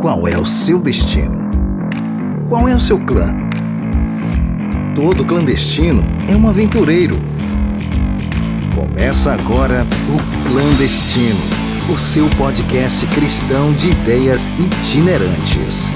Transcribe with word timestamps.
Qual 0.00 0.26
é 0.26 0.38
o 0.38 0.46
seu 0.46 0.80
destino? 0.80 1.50
Qual 2.48 2.66
é 2.66 2.74
o 2.74 2.80
seu 2.80 2.98
clã? 3.04 3.36
Todo 4.94 5.26
clandestino 5.26 6.02
é 6.26 6.34
um 6.34 6.48
aventureiro. 6.48 7.16
Começa 8.74 9.34
agora 9.34 9.84
o 10.08 10.48
Clandestino, 10.48 11.38
o 11.92 11.98
seu 11.98 12.26
podcast 12.38 13.06
cristão 13.08 13.74
de 13.74 13.90
ideias 13.90 14.48
itinerantes. 14.58 15.92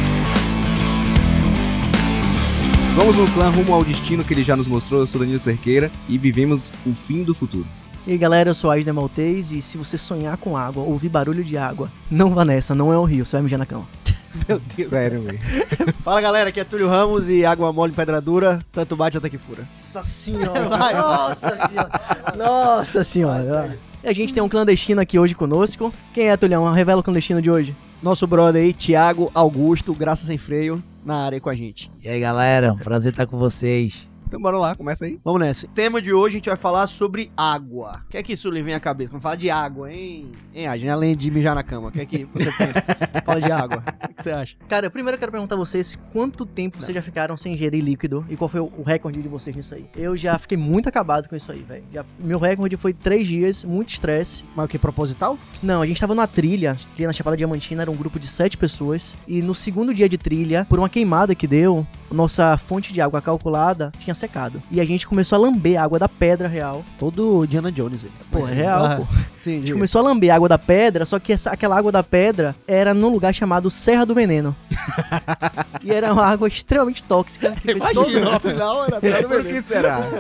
Vamos 2.95 3.17
no 3.17 3.27
clã 3.29 3.49
rumo 3.49 3.73
ao 3.73 3.83
destino 3.83 4.23
que 4.23 4.35
ele 4.35 4.45
já 4.45 4.55
nos 4.55 4.69
mostrou. 4.69 5.01
Eu 5.01 5.07
sou 5.07 5.19
Danilo 5.19 5.39
Cerqueira 5.39 5.91
e 6.11 6.19
vivemos 6.19 6.71
o 6.85 6.93
fim 6.93 7.23
do 7.23 7.35
futuro. 7.35 7.67
E 8.07 8.13
aí 8.13 8.19
galera, 8.19 8.51
eu 8.51 8.55
sou 8.55 8.71
Aisner 8.71 8.93
Maltês 8.93 9.51
e 9.51 9.63
se 9.63 9.79
você 9.79 9.97
sonhar 9.97 10.37
com 10.37 10.59
água, 10.59 10.83
ouvir 10.83 11.09
barulho 11.09 11.43
de 11.43 11.57
água, 11.57 11.91
não 12.11 12.35
vá 12.35 12.45
nessa, 12.45 12.75
não 12.75 12.93
é 12.93 12.99
um 12.99 13.05
rio, 13.05 13.25
você 13.25 13.37
vai 13.37 13.43
mijar 13.45 13.59
na 13.59 13.65
cama. 13.65 13.87
Meu 14.47 14.61
Deus. 14.77 14.91
Sério, 14.91 15.23
velho. 15.23 15.39
Fala 16.05 16.21
galera, 16.21 16.51
aqui 16.51 16.61
é 16.61 16.65
Túlio 16.65 16.87
Ramos 16.87 17.31
e 17.31 17.47
água 17.47 17.73
mole 17.73 17.93
em 17.93 17.95
pedra 17.95 18.21
dura, 18.21 18.59
tanto 18.71 18.95
bate 18.95 19.17
até 19.17 19.31
que 19.31 19.39
fura. 19.39 19.63
Nossa 19.63 20.05
senhora, 20.05 20.69
nossa 20.69 21.67
senhora, 21.67 22.01
nossa 22.37 23.05
senhora. 23.05 23.79
E 24.03 24.09
a 24.09 24.13
gente 24.13 24.35
tem 24.35 24.43
um 24.43 24.51
clandestino 24.51 25.01
aqui 25.01 25.19
hoje 25.19 25.35
conosco. 25.35 25.91
Quem 26.13 26.29
é, 26.29 26.37
Tulhão? 26.37 26.71
Revela 26.73 27.01
o 27.01 27.05
clandestino 27.05 27.41
de 27.41 27.51
hoje. 27.51 27.75
Nosso 28.03 28.27
brother 28.27 28.63
aí, 28.63 28.75
Thiago 28.75 29.31
Augusto, 29.35 29.95
graça 29.95 30.27
sem 30.27 30.37
freio, 30.37 30.85
na 31.03 31.25
área 31.25 31.41
com 31.41 31.49
a 31.49 31.55
gente. 31.55 31.91
E 32.03 32.09
aí 32.11 32.21
galera, 32.21 32.75
prazer 32.75 33.13
estar 33.13 33.27
com 33.27 33.39
vocês. 33.39 34.07
Então 34.35 34.43
bora 34.43 34.59
lá, 34.59 34.75
começa 34.75 35.05
aí. 35.05 35.21
Vamos 35.23 35.39
nessa. 35.39 35.65
O 35.65 35.69
tema 35.69 36.03
de 36.03 36.13
hoje 36.13 36.35
a 36.35 36.39
gente 36.39 36.49
vai 36.49 36.57
falar 36.57 36.89
sobre 36.89 37.31
água. 37.37 38.03
O 38.05 38.09
que 38.09 38.17
é 38.17 38.23
que 38.25 38.33
isso 38.33 38.51
lhe 38.51 38.65
vem 38.65 38.75
à 38.75 38.81
cabeça? 38.81 39.13
Vamos 39.13 39.23
falar 39.23 39.37
de 39.37 39.49
água, 39.49 39.93
hein? 39.93 40.33
Hein, 40.53 40.67
Agem? 40.67 40.91
Além 40.91 41.17
de 41.17 41.31
mijar 41.31 41.55
na 41.55 41.63
cama, 41.63 41.87
o 41.87 41.93
que 41.93 42.01
é 42.01 42.05
que 42.05 42.25
você 42.35 42.51
pensa? 42.51 42.83
Fala 43.25 43.41
de 43.41 43.53
água. 43.53 43.85
O 44.11 44.13
que 44.13 44.21
você 44.21 44.33
acha? 44.33 44.57
Cara, 44.69 44.91
primeiro 44.91 45.15
eu 45.15 45.21
quero 45.21 45.31
perguntar 45.31 45.55
a 45.55 45.59
vocês 45.59 45.97
quanto 46.13 46.45
tempo 46.45 46.83
vocês 46.83 46.93
já 46.93 47.01
ficaram 47.01 47.37
sem 47.37 47.53
ingerir 47.53 47.81
líquido 47.81 48.27
e 48.29 48.37
qual 48.37 48.49
foi 48.49 48.59
o 48.59 48.83
recorde 48.85 49.23
de 49.23 49.29
vocês 49.29 49.55
nisso 49.55 49.73
aí. 49.73 49.89
Eu 49.95 50.17
já 50.17 50.37
fiquei 50.37 50.59
muito 50.59 50.89
acabado 50.89 51.29
com 51.29 51.37
isso 51.37 51.53
aí, 51.53 51.63
velho. 51.63 51.85
Meu 52.19 52.41
recorde 52.41 52.77
foi 52.77 52.93
três 52.93 53.29
dias, 53.29 53.63
muito 53.63 53.91
estresse. 53.91 54.45
Mas 54.57 54.65
o 54.65 54.69
que, 54.69 54.81
proposital? 54.81 55.39
Não, 55.63 55.81
a 55.81 55.87
gente 55.87 56.01
tava 56.01 56.13
numa 56.13 56.27
trilha, 56.27 56.77
trilha 56.97 57.07
na 57.07 57.13
Chapada 57.13 57.37
Diamantina, 57.37 57.83
era 57.83 57.91
um 57.91 57.97
grupo 57.97 58.19
de 58.19 58.27
sete 58.27 58.57
pessoas. 58.57 59.15
E 59.29 59.41
no 59.41 59.55
segundo 59.55 59.95
dia 59.95 60.09
de 60.09 60.19
trilha, 60.19 60.67
por 60.69 60.81
uma 60.81 60.89
queimada 60.89 61.37
que 61.37 61.47
deu, 61.47 61.87
nossa 62.11 62.57
fonte 62.57 62.93
de 62.93 63.01
água 63.01 63.21
calculada 63.21 63.93
tinha 63.99 64.15
secado. 64.25 64.63
E 64.71 64.81
a 64.81 64.85
gente 64.85 65.07
começou 65.07 65.37
a 65.37 65.41
lamber 65.41 65.79
a 65.81 65.85
água 65.85 65.99
da 65.99 66.09
pedra 66.09 66.49
real. 66.49 66.85
Todo 66.99 67.47
Diana 67.47 67.71
Jones 67.71 68.05
aí. 68.05 68.11
Pô, 68.31 68.39
é 68.49 68.53
real, 68.53 68.85
Ah, 68.85 68.97
pô. 68.97 69.07
Sim, 69.41 69.57
A 69.57 69.61
gente 69.61 69.73
começou 69.75 70.01
a 70.01 70.05
lamber 70.05 70.31
a 70.33 70.37
água 70.37 70.49
da 70.49 70.59
pedra, 70.59 71.05
só 71.05 71.19
que 71.19 71.33
essa, 71.33 71.51
aquela 71.51 71.77
água 71.77 71.93
da 71.93 72.03
pedra 72.03 72.57
era 72.67 72.95
num 72.95 73.09
lugar 73.11 73.35
chamado 73.35 73.71
Serra 73.71 74.07
do 74.07 74.15
Veneno. 74.15 74.57
e 75.83 75.93
era 75.93 76.13
uma 76.13 76.25
água 76.25 76.49
extremamente 76.49 77.03
tóxica. 77.05 77.51
que 77.53 77.75
todo- 77.93 78.09
Imagina, 78.11 78.37
afinal 78.37 78.85
era 78.87 79.01
piada 79.01 79.29
Por 79.29 79.45
que 79.45 79.63
será? 79.63 80.01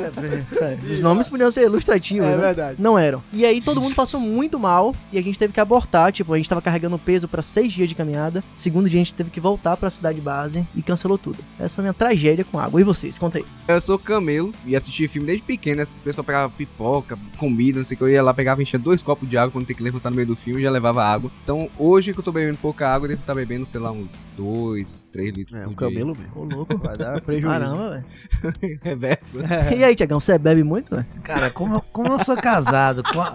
É, 0.60 0.78
Os 0.90 1.00
nomes 1.00 1.28
podiam 1.28 1.50
ser 1.50 1.62
ilustrativos, 1.64 2.26
É 2.28 2.30
né? 2.32 2.36
verdade. 2.36 2.76
Não 2.80 2.98
eram. 2.98 3.22
E 3.32 3.44
aí 3.44 3.60
todo 3.60 3.80
mundo 3.80 3.94
passou 3.94 4.20
muito 4.20 4.58
mal 4.58 4.94
e 5.12 5.18
a 5.18 5.22
gente 5.22 5.38
teve 5.38 5.52
que 5.52 5.60
abortar. 5.60 6.12
Tipo, 6.12 6.32
a 6.34 6.36
gente 6.36 6.48
tava 6.48 6.60
carregando 6.62 6.98
peso 6.98 7.26
pra 7.28 7.42
seis 7.42 7.72
dias 7.72 7.88
de 7.88 7.94
caminhada. 7.94 8.42
Segundo 8.54 8.88
dia 8.88 9.00
a 9.00 9.04
gente 9.04 9.14
teve 9.14 9.30
que 9.30 9.40
voltar 9.40 9.76
pra 9.76 9.88
cidade 9.90 10.20
base 10.20 10.66
e 10.74 10.82
cancelou 10.82 11.16
tudo. 11.18 11.38
Essa 11.58 11.74
foi 11.76 11.82
a 11.82 11.84
minha 11.86 11.94
tragédia 11.94 12.44
com 12.44 12.58
água. 12.58 12.80
E 12.80 12.84
vocês? 12.84 13.16
Conta 13.18 13.38
aí. 13.38 13.44
Eu 13.68 13.80
sou 13.80 13.93
camelo 13.98 14.52
e 14.64 14.74
assisti 14.76 15.06
filme 15.08 15.26
desde 15.26 15.44
pequeno. 15.44 15.78
né? 15.78 15.84
O 15.84 16.04
pessoal 16.04 16.24
pegava 16.24 16.52
pipoca, 16.56 17.18
comida, 17.36 17.78
não 17.78 17.84
sei 17.84 17.94
o 17.94 17.98
que. 17.98 18.04
Eu 18.04 18.08
ia 18.08 18.22
lá, 18.22 18.32
pegava, 18.34 18.62
enchia 18.62 18.78
dois 18.78 19.02
copos 19.02 19.28
de 19.28 19.36
água 19.38 19.50
quando 19.52 19.66
tem 19.66 19.74
que 19.76 19.82
levantar 19.82 20.10
no 20.10 20.16
meio 20.16 20.28
do 20.28 20.36
filme 20.36 20.60
e 20.60 20.64
já 20.64 20.70
levava 20.70 21.04
água. 21.04 21.30
Então 21.42 21.68
hoje 21.78 22.12
que 22.12 22.18
eu 22.20 22.24
tô 22.24 22.32
bebendo 22.32 22.58
pouca 22.58 22.88
água, 22.88 23.04
eu 23.06 23.10
devo 23.10 23.20
estar 23.20 23.34
bebendo, 23.34 23.64
sei 23.66 23.80
lá, 23.80 23.90
uns 23.92 24.10
dois, 24.36 25.08
três 25.12 25.34
litros. 25.34 25.58
É, 25.60 25.66
um 25.66 25.74
camelo 25.74 26.16
mesmo. 26.16 26.32
Ô, 26.34 26.44
louco. 26.44 26.76
Vai 26.78 26.96
dar 26.96 27.20
prejuízo. 27.22 27.48
Caramba, 27.48 27.90
velho. 27.90 28.78
Reverso. 28.82 29.38
E 29.76 29.84
aí, 29.84 29.94
Tiagão, 29.94 30.20
você 30.20 30.38
bebe 30.38 30.62
muito, 30.62 30.94
velho? 30.94 31.06
Cara, 31.22 31.50
como, 31.50 31.74
eu- 31.76 31.84
como 31.92 32.12
eu 32.12 32.18
sou 32.20 32.36
casado 32.36 33.02
com 33.02 33.20
a, 33.20 33.32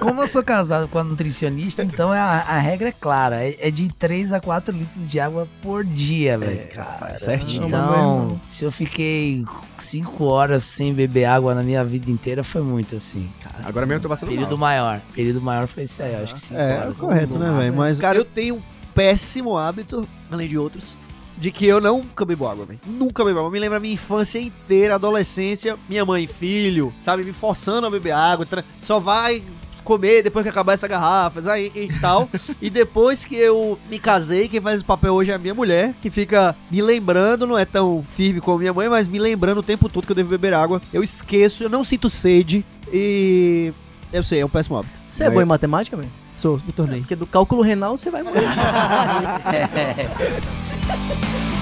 como 0.00 0.22
eu 0.22 0.28
sou 0.28 0.42
casado 0.42 0.88
com 0.88 0.98
a 0.98 1.04
nutricionista, 1.04 1.82
então 1.82 2.12
é 2.12 2.18
a, 2.18 2.38
a 2.40 2.58
regra 2.58 2.88
é 2.88 2.92
clara, 2.92 3.42
é, 3.44 3.56
é 3.68 3.70
de 3.70 3.92
3 3.92 4.32
a 4.32 4.40
4 4.40 4.74
litros 4.76 5.08
de 5.08 5.18
água 5.20 5.48
por 5.60 5.84
dia, 5.84 6.38
velho. 6.38 6.68
cara. 6.68 7.18
certinho. 7.18 7.66
Então, 7.66 8.40
se 8.48 8.64
eu 8.64 8.72
fiquei 8.72 9.44
5 9.78 10.24
horas 10.24 10.64
sem 10.64 10.92
beber 10.94 11.24
água 11.24 11.54
na 11.54 11.62
minha 11.62 11.84
vida 11.84 12.10
inteira, 12.10 12.42
foi 12.44 12.62
muito 12.62 12.96
assim. 12.96 13.28
Cara. 13.42 13.66
Agora 13.68 13.86
mesmo 13.86 13.98
eu 13.98 14.02
tô 14.02 14.08
passando 14.08 14.28
Período 14.28 14.50
mal. 14.58 14.68
maior. 14.70 15.00
Período 15.14 15.40
maior 15.40 15.66
foi 15.66 15.84
isso 15.84 16.02
aí, 16.02 16.14
acho 16.16 16.34
que 16.34 16.40
5 16.40 16.60
É, 16.60 16.78
horas. 16.78 16.98
correto, 16.98 17.38
né, 17.38 17.50
velho? 17.58 17.76
Mas, 17.76 17.98
cara, 17.98 18.18
eu 18.18 18.24
tenho 18.24 18.56
um 18.56 18.62
péssimo 18.94 19.56
hábito, 19.56 20.06
além 20.30 20.46
de 20.48 20.58
outros, 20.58 20.96
de 21.38 21.50
que 21.50 21.66
eu 21.66 21.80
nunca 21.80 22.24
bebo 22.24 22.46
água, 22.46 22.64
velho. 22.66 22.80
Nunca 22.86 23.24
bebo 23.24 23.38
água. 23.40 23.50
Me 23.50 23.58
lembra 23.58 23.78
a 23.78 23.80
minha 23.80 23.94
infância 23.94 24.38
inteira, 24.38 24.94
adolescência, 24.96 25.76
minha 25.88 26.04
mãe, 26.04 26.26
filho, 26.26 26.92
sabe, 27.00 27.24
me 27.24 27.32
forçando 27.32 27.86
a 27.86 27.90
beber 27.90 28.12
água. 28.12 28.46
Só 28.78 29.00
vai 29.00 29.42
comer 29.82 30.22
depois 30.22 30.42
que 30.42 30.48
acabar 30.48 30.72
essa 30.72 30.88
garrafa, 30.88 31.42
aí, 31.50 31.70
e 31.74 32.00
tal. 32.00 32.28
e 32.60 32.70
depois 32.70 33.24
que 33.24 33.36
eu 33.36 33.78
me 33.90 33.98
casei, 33.98 34.48
quem 34.48 34.60
faz 34.60 34.76
esse 34.76 34.84
papel 34.84 35.14
hoje 35.14 35.30
é 35.30 35.34
a 35.34 35.38
minha 35.38 35.54
mulher, 35.54 35.94
que 36.00 36.10
fica 36.10 36.54
me 36.70 36.80
lembrando, 36.80 37.46
não 37.46 37.58
é 37.58 37.64
tão 37.64 38.02
firme 38.02 38.40
como 38.40 38.58
minha 38.58 38.72
mãe, 38.72 38.88
mas 38.88 39.06
me 39.06 39.18
lembrando 39.18 39.58
o 39.58 39.62
tempo 39.62 39.88
todo 39.88 40.06
que 40.06 40.12
eu 40.12 40.16
devo 40.16 40.30
beber 40.30 40.54
água. 40.54 40.80
Eu 40.92 41.02
esqueço, 41.02 41.62
eu 41.62 41.68
não 41.68 41.84
sinto 41.84 42.08
sede 42.08 42.64
e... 42.92 43.72
Eu 44.12 44.22
sei, 44.22 44.40
é 44.40 44.44
um 44.44 44.48
péssimo 44.48 44.76
hábito. 44.76 45.00
Você 45.08 45.24
é 45.24 45.30
bom 45.30 45.40
em 45.40 45.46
matemática, 45.46 45.96
velho? 45.96 46.10
Sou, 46.34 46.60
me 46.66 46.72
tornei. 46.72 47.00
Porque 47.00 47.16
do 47.16 47.26
cálculo 47.26 47.62
renal 47.62 47.96
você 47.96 48.10
vai 48.10 48.22
morrer. 48.22 48.42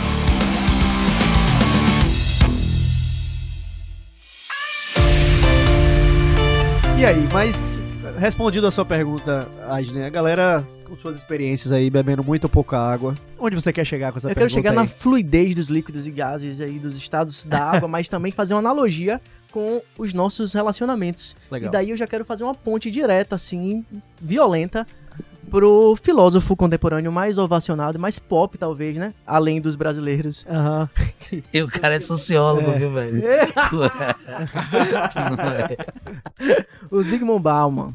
E 7.01 7.07
aí, 7.07 7.27
mas 7.33 7.81
respondido 8.21 8.67
a 8.67 8.71
sua 8.71 8.85
pergunta, 8.85 9.49
Asne, 9.69 10.03
a 10.05 10.11
galera 10.11 10.65
com 10.85 10.95
suas 10.97 11.17
experiências 11.17 11.73
aí, 11.73 11.89
bebendo 11.89 12.23
muito 12.23 12.45
ou 12.45 12.51
pouca 12.51 12.79
água, 12.79 13.15
onde 13.39 13.57
você 13.57 13.73
quer 13.73 13.85
chegar 13.85 14.13
com 14.13 14.19
essa 14.19 14.29
Eu 14.29 14.35
quero 14.35 14.47
pergunta 14.47 14.69
chegar 14.69 14.73
na 14.75 14.83
aí? 14.83 14.89
fluidez 14.89 15.55
dos 15.55 15.69
líquidos 15.71 16.07
e 16.07 16.11
gases 16.11 16.61
aí, 16.61 16.79
dos 16.79 16.97
estados 16.97 17.45
da 17.45 17.59
água, 17.73 17.89
mas 17.89 18.09
também 18.09 18.31
fazer 18.33 18.55
uma 18.55 18.61
analogia 18.61 19.21
com 19.51 19.81
os 19.99 20.13
nossos 20.13 20.53
relacionamentos. 20.53 21.35
Legal. 21.51 21.69
E 21.69 21.73
daí 21.73 21.91
eu 21.91 21.97
já 21.97 22.07
quero 22.07 22.25
fazer 22.25 22.45
uma 22.45 22.55
ponte 22.55 22.91
direta, 22.91 23.35
assim, 23.37 23.85
violenta, 24.21 24.87
pro 25.49 25.97
filósofo 26.01 26.55
contemporâneo 26.55 27.11
mais 27.11 27.37
ovacionado, 27.39 27.99
mais 27.99 28.19
pop, 28.21 28.57
talvez, 28.59 28.97
né? 28.97 29.13
Além 29.27 29.61
dos 29.61 29.75
brasileiros. 29.77 30.45
Aham. 30.49 30.89
E 31.55 31.63
o 31.63 31.69
cara 31.69 31.95
é 31.95 32.01
sociólogo, 32.01 32.71
É. 32.73 32.79
viu, 32.79 32.93
velho? 32.93 33.23
O 36.91 37.01
Zygmunt 37.03 37.41
Bauman. 37.41 37.95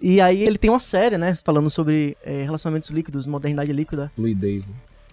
E 0.00 0.20
aí 0.20 0.42
ele 0.42 0.58
tem 0.58 0.70
uma 0.70 0.80
série, 0.80 1.18
né? 1.18 1.34
Falando 1.34 1.68
sobre 1.68 2.16
é, 2.22 2.42
relacionamentos 2.42 2.90
líquidos, 2.90 3.26
modernidade 3.26 3.72
líquida. 3.72 4.10
Fluidez. 4.14 4.64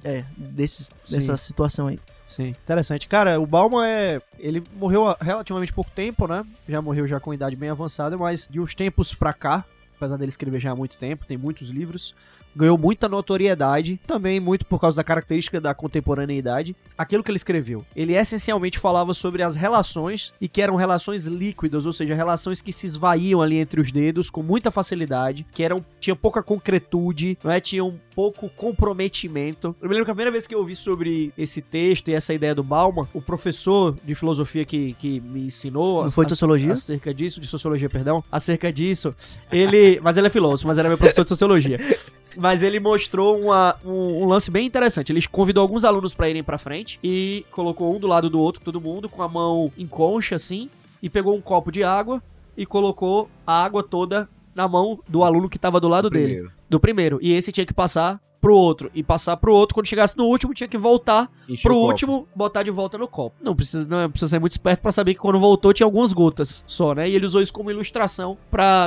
É, 0.03 0.23
desses, 0.37 0.91
Sim. 1.03 1.15
dessa 1.15 1.35
situação 1.37 1.87
aí. 1.87 1.99
Sim, 2.27 2.49
interessante. 2.49 3.07
Cara, 3.07 3.39
o 3.39 3.45
Bauman 3.45 3.85
é. 3.85 4.21
Ele 4.39 4.63
morreu 4.75 5.07
há 5.07 5.17
relativamente 5.19 5.73
pouco 5.73 5.91
tempo, 5.91 6.27
né? 6.27 6.45
Já 6.67 6.81
morreu 6.81 7.07
já 7.07 7.19
com 7.19 7.33
idade 7.33 7.55
bem 7.55 7.69
avançada, 7.69 8.17
mas 8.17 8.47
de 8.49 8.59
uns 8.59 8.75
tempos 8.75 9.13
pra 9.13 9.33
cá, 9.33 9.63
apesar 9.95 10.17
dele 10.17 10.29
escrever 10.29 10.59
já 10.59 10.71
há 10.71 10.75
muito 10.75 10.97
tempo, 10.97 11.25
tem 11.25 11.37
muitos 11.37 11.69
livros. 11.69 12.15
Ganhou 12.55 12.77
muita 12.77 13.09
notoriedade, 13.09 13.99
também 14.07 14.39
muito 14.39 14.65
por 14.65 14.79
causa 14.79 14.97
da 14.97 15.03
característica 15.03 15.59
da 15.59 15.73
contemporaneidade. 15.73 16.75
Aquilo 16.97 17.23
que 17.23 17.31
ele 17.31 17.37
escreveu. 17.37 17.85
Ele 17.95 18.13
essencialmente 18.13 18.79
falava 18.79 19.13
sobre 19.13 19.43
as 19.43 19.55
relações 19.55 20.33
e 20.39 20.47
que 20.47 20.61
eram 20.61 20.75
relações 20.75 21.25
líquidas, 21.25 21.85
ou 21.85 21.93
seja, 21.93 22.15
relações 22.15 22.61
que 22.61 22.71
se 22.71 22.85
esvaíam 22.85 23.41
ali 23.41 23.57
entre 23.57 23.81
os 23.81 23.91
dedos 23.91 24.29
com 24.29 24.41
muita 24.41 24.71
facilidade, 24.71 25.45
que 25.51 25.63
eram 25.63 25.83
tinham 25.99 26.15
pouca 26.15 26.41
concretude, 26.41 27.37
não 27.43 27.51
é? 27.51 27.59
Tinham 27.59 27.99
pouco 28.15 28.49
comprometimento. 28.49 29.75
Eu 29.81 29.89
me 29.89 29.93
lembro 29.93 30.05
que 30.05 30.11
a 30.11 30.15
primeira 30.15 30.31
vez 30.31 30.47
que 30.47 30.55
eu 30.55 30.59
ouvi 30.59 30.75
sobre 30.75 31.33
esse 31.37 31.61
texto 31.61 32.07
e 32.09 32.13
essa 32.13 32.33
ideia 32.33 32.55
do 32.55 32.63
Bauman, 32.63 33.07
o 33.13 33.21
professor 33.21 33.95
de 34.03 34.15
filosofia 34.15 34.63
que, 34.65 34.93
que 34.93 35.19
me 35.19 35.47
ensinou 35.47 36.03
Não 36.03 36.11
foi 36.11 36.25
de 36.25 36.31
sociologia? 36.31 36.73
acerca 36.73 37.13
disso, 37.13 37.41
de 37.41 37.47
sociologia, 37.47 37.89
perdão, 37.89 38.23
acerca 38.31 38.71
disso, 38.71 39.13
ele, 39.51 39.99
mas 40.01 40.17
ele 40.17 40.27
é 40.27 40.29
filósofo, 40.29 40.67
mas 40.67 40.77
era 40.77 40.87
meu 40.87 40.97
professor 40.97 41.23
de 41.23 41.29
sociologia. 41.29 41.77
Mas 42.37 42.63
ele 42.63 42.79
mostrou 42.79 43.39
uma- 43.39 43.75
um, 43.85 44.23
um 44.23 44.25
lance 44.25 44.49
bem 44.51 44.65
interessante. 44.65 45.11
Ele 45.11 45.25
convidou 45.27 45.61
alguns 45.61 45.85
alunos 45.85 46.13
pra 46.13 46.29
irem 46.29 46.43
pra 46.43 46.57
frente 46.57 46.99
e 47.03 47.45
colocou 47.51 47.95
um 47.95 47.99
do 47.99 48.07
lado 48.07 48.29
do 48.29 48.39
outro, 48.39 48.61
todo 48.63 48.81
mundo, 48.81 49.07
com 49.09 49.21
a 49.23 49.27
mão 49.27 49.71
em 49.77 49.87
concha, 49.87 50.35
assim, 50.35 50.69
e 51.01 51.09
pegou 51.09 51.35
um 51.35 51.41
copo 51.41 51.71
de 51.71 51.83
água 51.83 52.21
e 52.57 52.65
colocou 52.65 53.29
a 53.45 53.63
água 53.63 53.83
toda 53.83 54.27
na 54.53 54.67
mão 54.67 54.99
do 55.07 55.23
aluno 55.23 55.49
que 55.49 55.59
tava 55.59 55.79
do 55.79 55.87
lado 55.87 56.09
dele. 56.09 56.25
Primeiro. 56.25 56.51
Do 56.69 56.79
primeiro. 56.79 57.19
E 57.21 57.33
esse 57.33 57.51
tinha 57.51 57.65
que 57.65 57.73
passar 57.73 58.19
pro 58.45 58.55
outro 58.55 58.91
e 58.93 59.01
passar 59.01 59.35
pro 59.37 59.51
outro. 59.51 59.73
Quando 59.73 59.87
chegasse 59.87 60.15
no 60.15 60.25
último, 60.25 60.53
tinha 60.53 60.67
que 60.67 60.77
voltar 60.77 61.31
Encheu 61.49 61.63
pro 61.63 61.79
último, 61.79 62.27
botar 62.35 62.61
de 62.61 62.69
volta 62.69 62.95
no 62.95 63.07
copo. 63.07 63.35
Não 63.43 63.55
precisa, 63.55 63.87
não 63.87 64.07
precisa 64.07 64.29
ser 64.29 64.39
muito 64.39 64.51
esperto 64.51 64.81
pra 64.81 64.91
saber 64.91 65.15
que 65.15 65.19
quando 65.19 65.39
voltou 65.39 65.73
tinha 65.73 65.87
algumas 65.87 66.13
gotas 66.13 66.63
só, 66.67 66.93
né? 66.93 67.09
E 67.09 67.15
ele 67.15 67.25
usou 67.25 67.41
isso 67.41 67.51
como 67.51 67.71
ilustração 67.71 68.37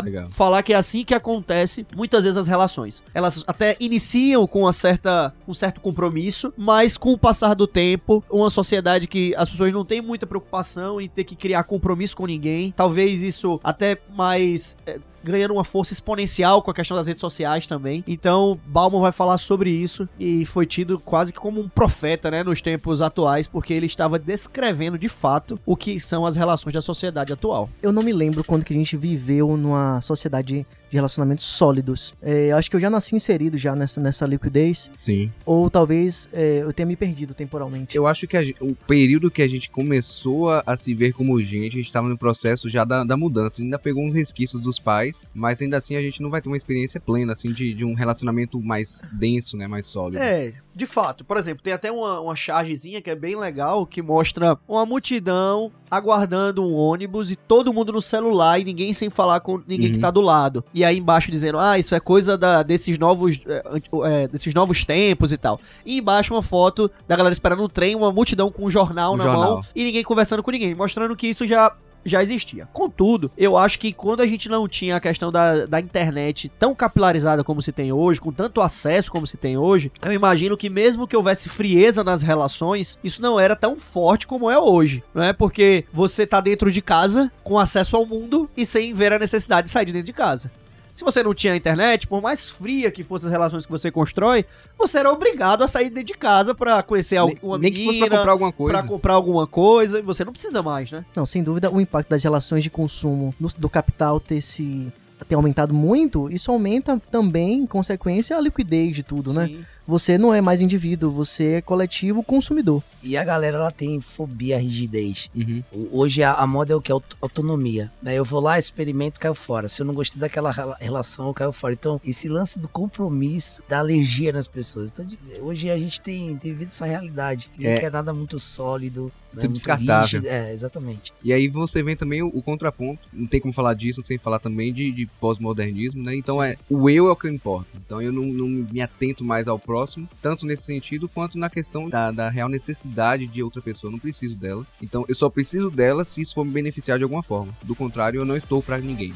Legal. 0.05 0.28
falar 0.31 0.62
que 0.62 0.72
é 0.72 0.76
assim 0.76 1.05
que 1.05 1.12
acontece 1.12 1.84
muitas 1.96 2.22
vezes 2.22 2.37
as 2.37 2.46
relações. 2.46 3.02
Elas 3.12 3.43
até 3.49 3.76
iniciam 3.81 4.46
com 4.46 4.60
uma 4.60 4.72
certa, 4.72 5.34
um 5.49 5.55
certo 5.55 5.81
compromisso, 5.81 6.55
mas 6.56 6.96
com 6.96 7.12
o 7.12 7.19
passar 7.19 7.55
do 7.55 7.66
tempo, 7.66 8.22
uma 8.31 8.50
sociedade 8.50 9.08
que 9.08 9.34
as 9.37 9.50
pessoas 9.50 9.72
não 9.72 9.84
têm 9.84 10.00
muita 10.00 10.25
preocupação 10.25 11.00
em 11.00 11.08
ter 11.08 11.25
que 11.25 11.34
criar 11.34 11.64
compromisso 11.64 12.16
com 12.16 12.26
ninguém. 12.26 12.72
Talvez 12.76 13.22
isso 13.22 13.58
até 13.64 13.99
mais 14.14 14.76
é, 14.87 15.00
ganhando 15.23 15.55
uma 15.55 15.65
força 15.65 15.93
exponencial 15.93 16.62
com 16.62 16.70
a 16.70 16.75
questão 16.75 16.97
das 16.97 17.06
redes 17.06 17.20
sociais 17.20 17.67
também. 17.67 18.05
Então, 18.06 18.59
Bauman 18.67 19.00
vai 19.00 19.12
falar 19.12 19.38
sobre 19.38 19.70
isso 19.70 20.09
e 20.19 20.44
foi 20.44 20.67
tido 20.67 20.99
quase 20.99 21.32
que 21.32 21.38
como 21.38 21.61
um 21.61 21.69
profeta, 21.69 22.31
né, 22.31 22.43
nos 22.43 22.61
tempos 22.61 23.00
atuais, 23.00 23.47
porque 23.47 23.73
ele 23.73 23.87
estava 23.87 24.19
descrevendo 24.19 24.99
de 24.99 25.09
fato 25.09 25.59
o 25.65 25.76
que 25.76 26.00
são 26.00 26.26
as 26.26 26.37
relações 26.37 26.73
da 26.73 26.81
sociedade 26.81 27.32
atual. 27.32 27.70
Eu 27.82 27.93
não 27.93 28.03
me 28.03 28.12
lembro 28.12 28.44
quando 28.44 28.65
que 28.65 28.73
a 28.73 28.76
gente 28.76 28.97
viveu 28.97 29.56
numa 29.56 30.00
sociedade 30.00 30.67
de 30.91 30.97
relacionamentos 30.97 31.44
sólidos. 31.44 32.15
É, 32.23 32.50
eu 32.50 32.56
acho 32.56 32.70
que 32.70 32.76
eu 32.76 32.81
já 32.81 32.88
nasci 32.88 33.15
inserido 33.15 33.59
já 33.59 33.76
nessa, 33.76 34.00
nessa 34.00 34.26
liquidez, 34.26 34.91
Sim. 34.97 35.31
ou 35.44 35.69
talvez 35.69 36.29
é, 36.32 36.62
eu 36.62 36.73
tenha 36.73 36.87
me 36.87 36.97
perdido 36.97 37.35
temporalmente. 37.35 37.97
Eu 37.97 38.06
acho 38.06 38.26
que 38.26 38.37
a 38.37 38.49
o 38.61 38.75
período 38.75 39.31
que 39.31 39.43
a 39.43 39.49
gente 39.49 39.69
começou 39.69 40.49
a, 40.49 40.62
a 40.67 40.76
se 40.76 40.94
ver 40.94 41.12
como 41.12 41.41
gente, 41.43 41.73
a 41.73 41.76
gente 41.76 41.87
estava 41.87 42.09
no 42.09 42.17
processo 42.17 42.69
já 42.69 42.85
da, 42.85 43.05
da 43.05 43.17
mudança. 43.17 43.61
Ainda 43.61 43.79
pegou 43.79 44.05
uns 44.05 44.15
resquícios 44.15 44.62
dos 44.62 44.79
pais, 44.79 45.07
mas 45.34 45.60
ainda 45.62 45.76
assim 45.76 45.96
a 45.96 46.00
gente 46.00 46.20
não 46.22 46.31
vai 46.31 46.40
ter 46.40 46.49
uma 46.49 46.56
experiência 46.56 47.00
plena, 47.00 47.32
assim, 47.32 47.52
de, 47.52 47.72
de 47.75 47.84
um 47.84 47.94
relacionamento 47.94 48.60
mais 48.60 49.08
denso, 49.12 49.56
né? 49.56 49.66
Mais 49.66 49.87
sólido. 49.87 50.19
É, 50.22 50.52
de 50.75 50.87
fato. 50.87 51.25
Por 51.25 51.37
exemplo, 51.37 51.62
tem 51.62 51.72
até 51.72 51.90
uma, 51.90 52.20
uma 52.20 52.37
chargezinha 52.37 53.00
que 53.02 53.10
é 53.10 53.14
bem 53.16 53.37
legal, 53.37 53.84
que 53.87 54.00
mostra 54.02 54.56
uma 54.69 54.84
multidão 54.87 55.72
aguardando 55.90 56.62
um 56.62 56.75
ônibus 56.75 57.31
e 57.31 57.37
todo 57.37 57.72
mundo 57.72 57.93
no 57.93 58.02
celular 58.02 58.58
e 58.60 58.64
ninguém 58.64 58.93
sem 58.93 59.08
falar 59.10 59.40
com 59.40 59.60
ninguém 59.66 59.88
que 59.90 59.94
Uhum. 59.96 60.00
tá 60.02 60.10
do 60.10 60.20
lado. 60.20 60.62
E 60.75 60.84
aí 60.84 60.99
embaixo 60.99 61.31
dizendo, 61.31 61.58
ah, 61.58 61.78
isso 61.78 61.94
é 61.94 62.00
coisa 62.00 62.37
da, 62.37 62.62
desses 62.62 62.99
novos 62.99 63.40
é, 63.46 63.62
é, 64.05 64.28
desses 64.28 64.52
novos 64.55 64.84
tempos 64.84 65.32
e 65.32 65.37
tal. 65.38 65.58
E 65.84 65.99
embaixo 65.99 66.34
uma 66.34 66.43
foto 66.43 66.90
da 67.06 67.16
galera 67.16 67.32
esperando 67.32 67.62
um 67.62 67.69
trem, 67.69 67.94
uma 67.96 68.12
multidão 68.12 68.50
com 68.50 68.64
um 68.66 68.70
jornal 68.70 69.14
Um 69.14 69.16
na 69.16 69.25
jornal. 69.25 69.55
mão 69.55 69.62
e 69.75 69.82
ninguém 69.84 70.02
conversando 70.05 70.43
com 70.43 70.50
ninguém, 70.50 70.75
mostrando 70.75 71.16
que 71.16 71.26
isso 71.26 71.46
já 71.46 71.75
já 72.08 72.22
existia. 72.22 72.69
Contudo, 72.72 73.31
eu 73.37 73.56
acho 73.56 73.78
que 73.78 73.93
quando 73.93 74.20
a 74.20 74.26
gente 74.26 74.49
não 74.49 74.69
tinha 74.69 74.96
a 74.96 75.00
questão 75.00 75.31
da, 75.31 75.66
da 75.66 75.81
internet 75.81 76.50
tão 76.58 76.75
capilarizada 76.75 77.44
como 77.44 77.62
se 77.62 77.72
tem 77.72 77.93
hoje, 77.93 78.20
com 78.20 78.32
tanto 78.32 78.60
acesso 78.60 79.10
como 79.10 79.26
se 79.26 79.37
tem 79.37 79.56
hoje, 79.56 79.93
eu 80.02 80.12
imagino 80.12 80.56
que 80.56 80.69
mesmo 80.69 81.06
que 81.06 81.16
houvesse 81.16 81.49
frieza 81.49 82.02
nas 82.02 82.22
relações, 82.22 82.99
isso 83.02 83.22
não 83.22 83.38
era 83.38 83.55
tão 83.55 83.76
forte 83.76 84.26
como 84.26 84.50
é 84.50 84.58
hoje, 84.58 85.02
não 85.14 85.22
é? 85.22 85.32
Porque 85.32 85.84
você 85.93 86.26
tá 86.26 86.40
dentro 86.40 86.70
de 86.70 86.82
casa, 86.82 87.31
com 87.43 87.58
acesso 87.58 87.96
ao 87.96 88.06
mundo 88.06 88.49
e 88.56 88.64
sem 88.64 88.93
ver 88.93 89.12
a 89.12 89.19
necessidade 89.19 89.66
de 89.66 89.70
sair 89.70 89.87
de 89.87 89.93
dentro 89.93 90.06
de 90.06 90.12
casa. 90.12 90.50
Se 90.98 91.04
você 91.04 91.22
não 91.22 91.32
tinha 91.32 91.54
internet, 91.54 92.08
por 92.08 92.20
mais 92.20 92.50
fria 92.50 92.90
que 92.90 93.04
fossem 93.04 93.28
as 93.28 93.30
relações 93.32 93.64
que 93.64 93.70
você 93.70 93.88
constrói, 93.88 94.44
você 94.76 94.98
era 94.98 95.12
obrigado 95.12 95.62
a 95.62 95.68
sair 95.68 95.84
de 95.84 95.90
dentro 95.90 96.08
de 96.12 96.14
casa 96.14 96.56
pra 96.56 96.82
conhecer 96.82 97.14
Nem, 97.14 97.20
alguma 97.36 97.56
nem 97.56 97.72
que 97.72 97.84
fosse 97.84 98.00
pra 98.00 98.08
comprar 98.18 98.32
alguma 98.32 98.52
coisa. 98.52 98.78
pra 98.80 98.88
comprar 98.88 99.12
alguma 99.14 99.46
coisa, 99.46 100.00
e 100.00 100.02
você 100.02 100.24
não 100.24 100.32
precisa 100.32 100.60
mais, 100.60 100.90
né? 100.90 101.04
Não, 101.14 101.24
sem 101.24 101.44
dúvida, 101.44 101.70
o 101.70 101.80
impacto 101.80 102.08
das 102.08 102.20
relações 102.24 102.64
de 102.64 102.70
consumo 102.70 103.32
no- 103.38 103.48
do 103.56 103.70
capital 103.70 104.18
ter 104.18 104.40
se 104.40 104.92
ter 105.28 105.36
aumentado 105.36 105.72
muito, 105.72 106.28
isso 106.32 106.50
aumenta 106.50 107.00
também, 107.12 107.60
em 107.60 107.66
consequência, 107.66 108.36
a 108.36 108.40
liquidez 108.40 108.96
de 108.96 109.04
tudo, 109.04 109.32
né? 109.32 109.52
Sim. 109.88 109.93
Você 109.99 110.19
não 110.19 110.35
é 110.35 110.40
mais 110.40 110.61
indivíduo, 110.61 111.11
você 111.11 111.44
é 111.55 111.62
coletivo 111.62 112.23
consumidor. 112.23 112.82
E 113.02 113.17
a 113.17 113.25
galera, 113.25 113.56
ela 113.56 113.70
tem 113.70 114.00
fobia 114.00 114.56
à 114.56 114.58
rigidez. 114.58 115.31
Uhum. 115.35 115.62
Hoje 115.93 116.23
a, 116.23 116.35
a 116.35 116.46
moda 116.46 116.73
é 116.73 116.76
o 116.76 116.81
que? 116.81 116.93
Aut- 116.93 117.17
Autonomia. 117.23 117.90
Daí 118.02 118.17
eu 118.17 118.25
vou 118.25 118.40
lá, 118.40 118.58
experimento, 118.58 119.19
caiu 119.19 119.35
fora. 119.35 119.69
Se 119.69 119.81
eu 119.81 119.87
não 119.87 119.94
gostei 119.94 120.20
daquela 120.20 120.50
rela- 120.50 120.76
relação, 120.81 121.29
eu 121.29 121.35
caio 121.35 121.52
fora. 121.52 121.73
Então, 121.73 122.00
esse 122.05 122.29
lance 122.29 122.58
do 122.58 122.69
compromisso, 122.69 123.62
da 123.69 123.79
alergia 123.79 124.32
nas 124.32 124.46
pessoas. 124.46 124.93
Então, 124.93 125.06
hoje 125.40 125.70
a 125.70 125.79
gente 125.79 126.00
tem, 126.00 126.37
tem 126.37 126.52
vivido 126.52 126.69
essa 126.69 126.84
realidade. 126.87 127.49
Não 127.58 127.70
É. 127.70 127.79
quer 127.79 127.91
nada 127.93 128.12
muito 128.12 128.38
sólido. 128.38 129.11
né, 129.32 129.43
muito 129.43 129.52
descartável. 129.55 130.02
rígido. 130.02 130.26
É, 130.26 130.52
exatamente. 130.52 131.12
E 131.23 131.32
aí 131.32 131.49
você 131.49 131.82
vem 131.82 131.94
também 131.96 132.23
o, 132.23 132.29
o 132.29 132.43
contraponto, 132.43 133.00
não 133.12 133.26
tem 133.26 133.41
como 133.41 133.52
falar 133.52 133.75
disso 133.75 134.02
sem 134.02 134.17
falar 134.19 134.38
também 134.38 134.73
de, 134.73 134.91
de 134.91 135.06
pós-modernismo, 135.20 136.02
né? 136.02 136.17
Então 136.17 136.43
é 136.43 136.56
o 136.69 136.88
eu 136.91 137.08
é 137.08 137.12
o 137.12 137.17
que 137.17 137.29
importa. 137.29 137.69
Então 137.84 138.00
eu 138.02 138.11
não, 138.12 138.23
não 138.25 138.49
me 138.49 138.81
atento 138.81 139.23
mais 139.23 139.46
ao 139.46 139.58
próximo, 139.58 139.77
tanto 140.20 140.46
nesse 140.46 140.64
sentido 140.64 141.08
quanto 141.08 141.38
na 141.38 141.50
questão 141.50 141.88
da, 141.88 142.10
da 142.10 142.28
real 142.28 142.48
necessidade 142.48 143.26
de 143.26 143.42
outra 143.42 143.60
pessoa. 143.60 143.88
Eu 143.88 143.92
não 143.92 143.98
preciso 143.98 144.34
dela. 144.34 144.66
Então 144.82 145.04
eu 145.08 145.14
só 145.14 145.28
preciso 145.28 145.70
dela 145.70 146.04
se 146.04 146.22
isso 146.22 146.34
for 146.34 146.44
me 146.44 146.52
beneficiar 146.52 146.98
de 146.98 147.04
alguma 147.04 147.22
forma. 147.22 147.52
Do 147.62 147.75
contrário, 147.75 148.20
eu 148.20 148.25
não 148.25 148.36
estou 148.36 148.62
pra 148.62 148.78
ninguém. 148.78 149.12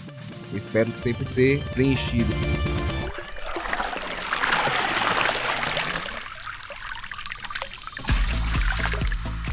Eu 0.52 0.58
espero 0.58 0.90
sempre 0.98 1.24
ser 1.24 1.62
preenchido. 1.70 2.32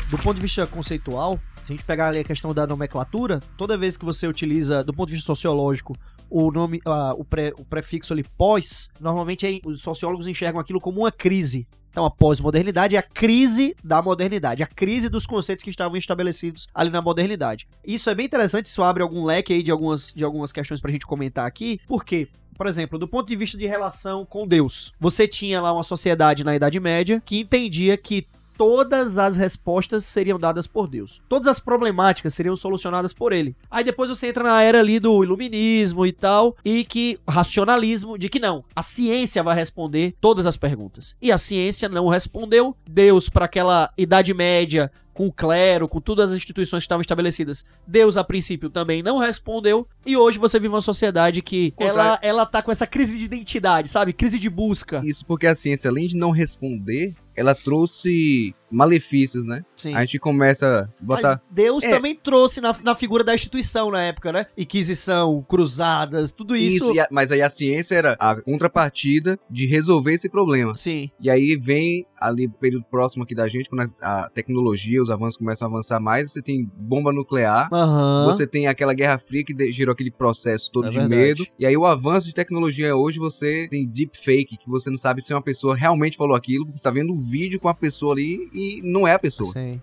do 0.09 0.17
ponto 0.17 0.37
de 0.37 0.41
vista 0.41 0.65
conceitual, 0.65 1.39
se 1.63 1.71
a 1.71 1.75
gente 1.75 1.85
pegar 1.85 2.07
ali 2.07 2.19
a 2.19 2.23
questão 2.23 2.51
da 2.51 2.65
nomenclatura, 2.65 3.39
toda 3.55 3.77
vez 3.77 3.95
que 3.95 4.03
você 4.03 4.27
utiliza, 4.27 4.83
do 4.83 4.91
ponto 4.91 5.09
de 5.09 5.15
vista 5.15 5.27
sociológico, 5.27 5.95
o 6.29 6.51
nome, 6.51 6.79
ah, 6.85 7.13
o, 7.17 7.23
pré- 7.23 7.53
o 7.57 7.65
prefixo 7.65 8.13
ali 8.13 8.23
pós, 8.37 8.89
normalmente 8.99 9.45
aí 9.45 9.61
os 9.65 9.81
sociólogos 9.81 10.27
enxergam 10.27 10.59
aquilo 10.59 10.79
como 10.79 11.01
uma 11.01 11.11
crise. 11.11 11.67
Então 11.89 12.05
a 12.05 12.11
pós-modernidade 12.11 12.95
é 12.95 12.99
a 12.99 13.03
crise 13.03 13.75
da 13.83 14.01
modernidade, 14.01 14.61
a 14.61 14.67
crise 14.67 15.09
dos 15.09 15.25
conceitos 15.25 15.63
que 15.63 15.71
estavam 15.71 15.97
estabelecidos 15.97 16.67
ali 16.73 16.91
na 16.91 17.01
modernidade. 17.01 17.67
Isso 17.83 18.09
é 18.09 18.15
bem 18.15 18.27
interessante, 18.27 18.67
isso 18.67 18.83
abre 18.83 19.01
algum 19.01 19.25
leque 19.25 19.53
aí 19.53 19.63
de 19.63 19.71
algumas, 19.71 20.13
de 20.13 20.23
algumas 20.23 20.51
questões 20.51 20.79
pra 20.79 20.91
gente 20.91 21.05
comentar 21.05 21.47
aqui, 21.47 21.79
porque 21.87 22.27
por 22.55 22.67
exemplo, 22.67 22.99
do 22.99 23.07
ponto 23.07 23.25
de 23.25 23.37
vista 23.37 23.57
de 23.57 23.65
relação 23.65 24.25
com 24.25 24.45
Deus, 24.45 24.91
você 24.99 25.25
tinha 25.25 25.61
lá 25.61 25.71
uma 25.71 25.81
sociedade 25.81 26.43
na 26.43 26.53
Idade 26.53 26.77
Média 26.77 27.23
que 27.25 27.39
entendia 27.39 27.95
que 27.95 28.27
todas 28.59 29.17
as 29.17 29.37
respostas 29.37 30.03
seriam 30.03 30.37
dadas 30.37 30.67
por 30.67 30.85
Deus. 30.85 31.21
Todas 31.29 31.47
as 31.47 31.61
problemáticas 31.61 32.33
seriam 32.33 32.57
solucionadas 32.57 33.13
por 33.13 33.31
ele. 33.31 33.55
Aí 33.71 33.85
depois 33.85 34.09
você 34.09 34.27
entra 34.27 34.43
na 34.43 34.61
era 34.61 34.81
ali 34.81 34.99
do 34.99 35.23
iluminismo 35.23 36.05
e 36.05 36.11
tal, 36.11 36.57
e 36.65 36.83
que 36.83 37.17
racionalismo 37.25 38.17
de 38.17 38.27
que 38.27 38.37
não, 38.37 38.65
a 38.75 38.81
ciência 38.81 39.41
vai 39.41 39.55
responder 39.55 40.13
todas 40.19 40.45
as 40.45 40.57
perguntas. 40.57 41.15
E 41.21 41.31
a 41.31 41.37
ciência 41.37 41.87
não 41.87 42.09
respondeu. 42.09 42.75
Deus 42.85 43.29
para 43.29 43.45
aquela 43.45 43.89
Idade 43.97 44.33
Média 44.33 44.91
com 45.19 45.27
o 45.27 45.33
clero, 45.33 45.85
com 45.85 45.99
todas 45.99 46.31
as 46.31 46.37
instituições 46.37 46.79
que 46.79 46.85
estavam 46.85 47.01
estabelecidas. 47.01 47.65
Deus, 47.85 48.15
a 48.15 48.23
princípio, 48.23 48.69
também 48.69 49.03
não 49.03 49.17
respondeu. 49.17 49.85
E 50.05 50.15
hoje 50.15 50.39
você 50.39 50.57
vive 50.57 50.73
uma 50.73 50.79
sociedade 50.79 51.41
que 51.41 51.73
ela, 51.77 52.17
ela 52.21 52.45
tá 52.45 52.61
com 52.61 52.71
essa 52.71 52.87
crise 52.87 53.17
de 53.17 53.25
identidade, 53.25 53.89
sabe? 53.89 54.13
Crise 54.13 54.39
de 54.39 54.49
busca. 54.49 55.01
Isso 55.03 55.25
porque 55.25 55.45
a 55.45 55.53
ciência, 55.53 55.89
além 55.89 56.07
de 56.07 56.15
não 56.15 56.31
responder, 56.31 57.15
ela 57.39 57.55
trouxe 57.55 58.53
malefícios, 58.71 59.45
né? 59.45 59.63
Sim. 59.75 59.95
A 59.95 60.01
gente 60.01 60.19
começa 60.19 60.89
a 61.01 61.03
botar. 61.03 61.29
Mas 61.29 61.39
Deus 61.51 61.83
É. 61.83 61.89
também 61.89 62.15
trouxe 62.15 62.61
na, 62.61 62.71
na 62.83 62.95
figura 62.95 63.23
da 63.23 63.33
instituição 63.33 63.89
na 63.91 64.03
época, 64.03 64.31
né? 64.31 64.45
Inquisição, 64.57 65.43
cruzadas, 65.47 66.31
tudo 66.31 66.55
isso. 66.55 66.91
Isso, 66.91 66.99
a- 67.01 67.07
mas 67.11 67.31
aí 67.31 67.41
a 67.41 67.49
ciência 67.49 67.95
era 67.95 68.15
a 68.19 68.35
contrapartida 68.41 69.39
de 69.49 69.65
resolver 69.65 70.13
esse 70.13 70.29
problema. 70.29 70.75
Sim. 70.75 71.09
E 71.19 71.29
aí 71.29 71.55
vem 71.55 72.05
ali 72.19 72.47
o 72.47 72.51
período 72.51 72.83
próximo 72.89 73.23
aqui 73.23 73.33
da 73.33 73.47
gente, 73.47 73.69
quando 73.69 73.89
a, 74.01 74.29
tecnologia, 74.33 75.01
os 75.01 75.09
avanços 75.09 75.37
começam 75.37 75.67
a 75.67 75.71
avançar 75.71 75.99
mais, 75.99 76.31
você 76.31 76.41
tem 76.41 76.69
bomba 76.75 77.13
nuclear, 77.13 77.69
Aham. 77.71 78.25
você 78.25 78.45
tem 78.45 78.67
aquela 78.67 78.93
Guerra 78.93 79.17
Fria 79.17 79.43
que 79.43 79.71
gerou 79.71 79.93
aquele 79.93 80.11
processo 80.11 80.69
todo 80.71 80.87
É 80.87 80.89
de 80.89 80.99
verdade. 80.99 81.21
medo. 81.21 81.45
E 81.57 81.65
aí 81.65 81.75
o 81.77 81.85
avanço 81.85 82.27
de 82.27 82.33
tecnologia 82.33 82.95
hoje, 82.95 83.17
você 83.19 83.67
tem 83.69 83.87
deepfake, 83.87 84.57
que 84.57 84.69
você 84.69 84.89
não 84.89 84.97
sabe 84.97 85.21
se 85.21 85.33
uma 85.33 85.41
pessoa 85.41 85.75
realmente 85.75 86.17
falou 86.17 86.35
aquilo, 86.35 86.65
porque 86.65 86.77
você 86.77 86.83
tá 86.83 86.91
vendo 86.91 87.13
um 87.13 87.17
vídeo 87.19 87.59
com 87.59 87.69
a 87.69 87.73
pessoa 87.73 88.13
ali 88.13 88.49
e 88.59 88.81
não 88.83 89.07
é 89.07 89.13
a 89.13 89.19
pessoa. 89.19 89.53
Sim. 89.53 89.81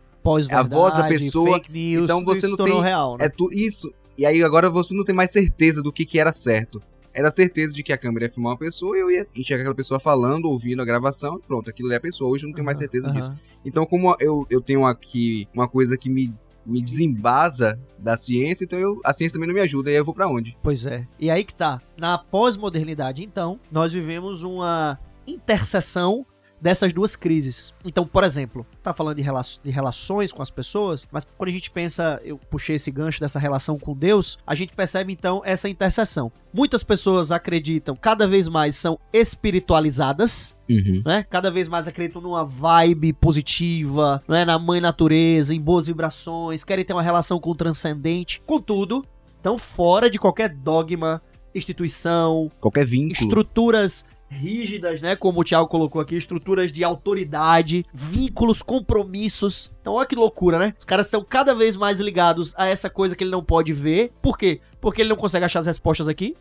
É 0.50 0.54
a 0.56 0.62
voz 0.62 0.96
da 0.96 1.06
pessoa, 1.06 1.54
fake 1.54 1.70
news, 1.70 2.04
então 2.04 2.24
você 2.24 2.48
não 2.48 2.56
tem- 2.56 2.82
real, 2.82 3.16
né? 3.16 3.26
É 3.26 3.28
tu, 3.28 3.48
isso. 3.52 3.92
E 4.18 4.26
aí 4.26 4.42
agora 4.42 4.68
você 4.68 4.92
não 4.92 5.04
tem 5.04 5.14
mais 5.14 5.30
certeza 5.30 5.80
do 5.80 5.92
que, 5.92 6.04
que 6.04 6.18
era 6.18 6.32
certo. 6.32 6.82
Era 7.14 7.30
certeza 7.30 7.72
de 7.72 7.82
que 7.82 7.92
a 7.92 7.96
câmera 7.98 8.26
ia 8.26 8.30
filmar 8.30 8.52
uma 8.52 8.58
pessoa 8.58 8.96
e 8.96 9.00
eu 9.00 9.10
ia 9.10 9.26
enxergar 9.36 9.62
aquela 9.62 9.74
pessoa 9.74 10.00
falando, 10.00 10.46
ouvindo 10.46 10.82
a 10.82 10.84
gravação, 10.84 11.38
e 11.38 11.46
pronto, 11.46 11.70
aquilo 11.70 11.92
é 11.92 11.96
a 11.96 12.00
pessoa. 12.00 12.30
Hoje 12.30 12.44
eu 12.44 12.48
não 12.48 12.54
tenho 12.54 12.64
mais 12.66 12.76
certeza 12.76 13.06
aham. 13.06 13.14
disso. 13.14 13.32
Então, 13.64 13.86
como 13.86 14.16
eu, 14.18 14.46
eu 14.50 14.60
tenho 14.60 14.84
aqui 14.84 15.48
uma 15.54 15.68
coisa 15.68 15.96
que 15.96 16.10
me, 16.10 16.34
me 16.64 16.82
desembasa 16.82 17.78
da 17.98 18.16
ciência, 18.16 18.64
então 18.64 18.78
eu, 18.78 19.00
a 19.04 19.12
ciência 19.12 19.34
também 19.34 19.46
não 19.48 19.54
me 19.54 19.60
ajuda, 19.60 19.90
e 19.90 19.92
aí 19.92 19.98
eu 19.98 20.04
vou 20.04 20.12
pra 20.14 20.28
onde? 20.28 20.56
Pois 20.62 20.84
é. 20.84 21.06
E 21.20 21.30
aí 21.30 21.44
que 21.44 21.54
tá. 21.54 21.80
Na 21.96 22.18
pós-modernidade, 22.18 23.22
então, 23.22 23.60
nós 23.70 23.92
vivemos 23.92 24.42
uma 24.42 24.98
interseção 25.26 26.26
dessas 26.60 26.92
duas 26.92 27.14
crises. 27.14 27.74
Então, 27.84 28.06
por 28.06 28.24
exemplo, 28.24 28.66
tá 28.82 28.92
falando 28.94 29.16
de, 29.16 29.22
rela 29.22 29.42
de 29.62 29.70
relações 29.70 30.32
com 30.32 30.42
as 30.42 30.50
pessoas, 30.50 31.06
mas 31.12 31.24
quando 31.36 31.48
a 31.50 31.52
gente 31.52 31.70
pensa, 31.70 32.20
eu 32.24 32.38
puxei 32.38 32.76
esse 32.76 32.90
gancho 32.90 33.20
dessa 33.20 33.38
relação 33.38 33.78
com 33.78 33.94
Deus, 33.94 34.38
a 34.46 34.54
gente 34.54 34.74
percebe 34.74 35.12
então 35.12 35.42
essa 35.44 35.68
interseção. 35.68 36.32
Muitas 36.52 36.82
pessoas 36.82 37.30
acreditam, 37.30 37.94
cada 37.94 38.26
vez 38.26 38.48
mais 38.48 38.74
são 38.76 38.98
espiritualizadas, 39.12 40.56
Uhum. 40.68 41.02
né? 41.06 41.24
Cada 41.30 41.48
vez 41.50 41.68
mais 41.68 41.86
acreditam 41.86 42.20
numa 42.20 42.44
vibe 42.44 43.12
positiva, 43.12 44.20
né? 44.26 44.44
na 44.44 44.58
mãe 44.58 44.80
natureza, 44.80 45.54
em 45.54 45.60
boas 45.60 45.86
vibrações, 45.86 46.64
querem 46.64 46.84
ter 46.84 46.92
uma 46.92 47.02
relação 47.02 47.38
com 47.38 47.50
o 47.50 47.54
transcendente. 47.54 48.42
Contudo, 48.44 49.04
estão 49.36 49.58
fora 49.58 50.10
de 50.10 50.18
qualquer 50.18 50.48
dogma, 50.48 51.22
instituição, 51.54 52.50
Qualquer 52.60 52.84
vínculo. 52.84 53.12
estruturas 53.12 54.04
rígidas, 54.28 55.00
né? 55.00 55.14
Como 55.16 55.40
o 55.40 55.44
Thiago 55.44 55.68
colocou 55.68 56.00
aqui, 56.00 56.16
estruturas 56.16 56.72
de 56.72 56.82
autoridade, 56.84 57.84
vínculos, 57.94 58.62
compromissos. 58.62 59.72
Então, 59.80 59.94
olha 59.94 60.06
que 60.06 60.16
loucura, 60.16 60.58
né? 60.58 60.74
Os 60.78 60.84
caras 60.84 61.06
estão 61.06 61.24
cada 61.24 61.54
vez 61.54 61.76
mais 61.76 62.00
ligados 62.00 62.54
a 62.56 62.66
essa 62.68 62.90
coisa 62.90 63.14
que 63.14 63.22
ele 63.24 63.30
não 63.30 63.42
pode 63.44 63.72
ver. 63.72 64.12
Por 64.20 64.36
quê? 64.36 64.60
Porque 64.80 65.02
ele 65.02 65.08
não 65.08 65.16
consegue 65.16 65.44
achar 65.44 65.60
as 65.60 65.66
respostas 65.66 66.08
aqui. 66.08 66.34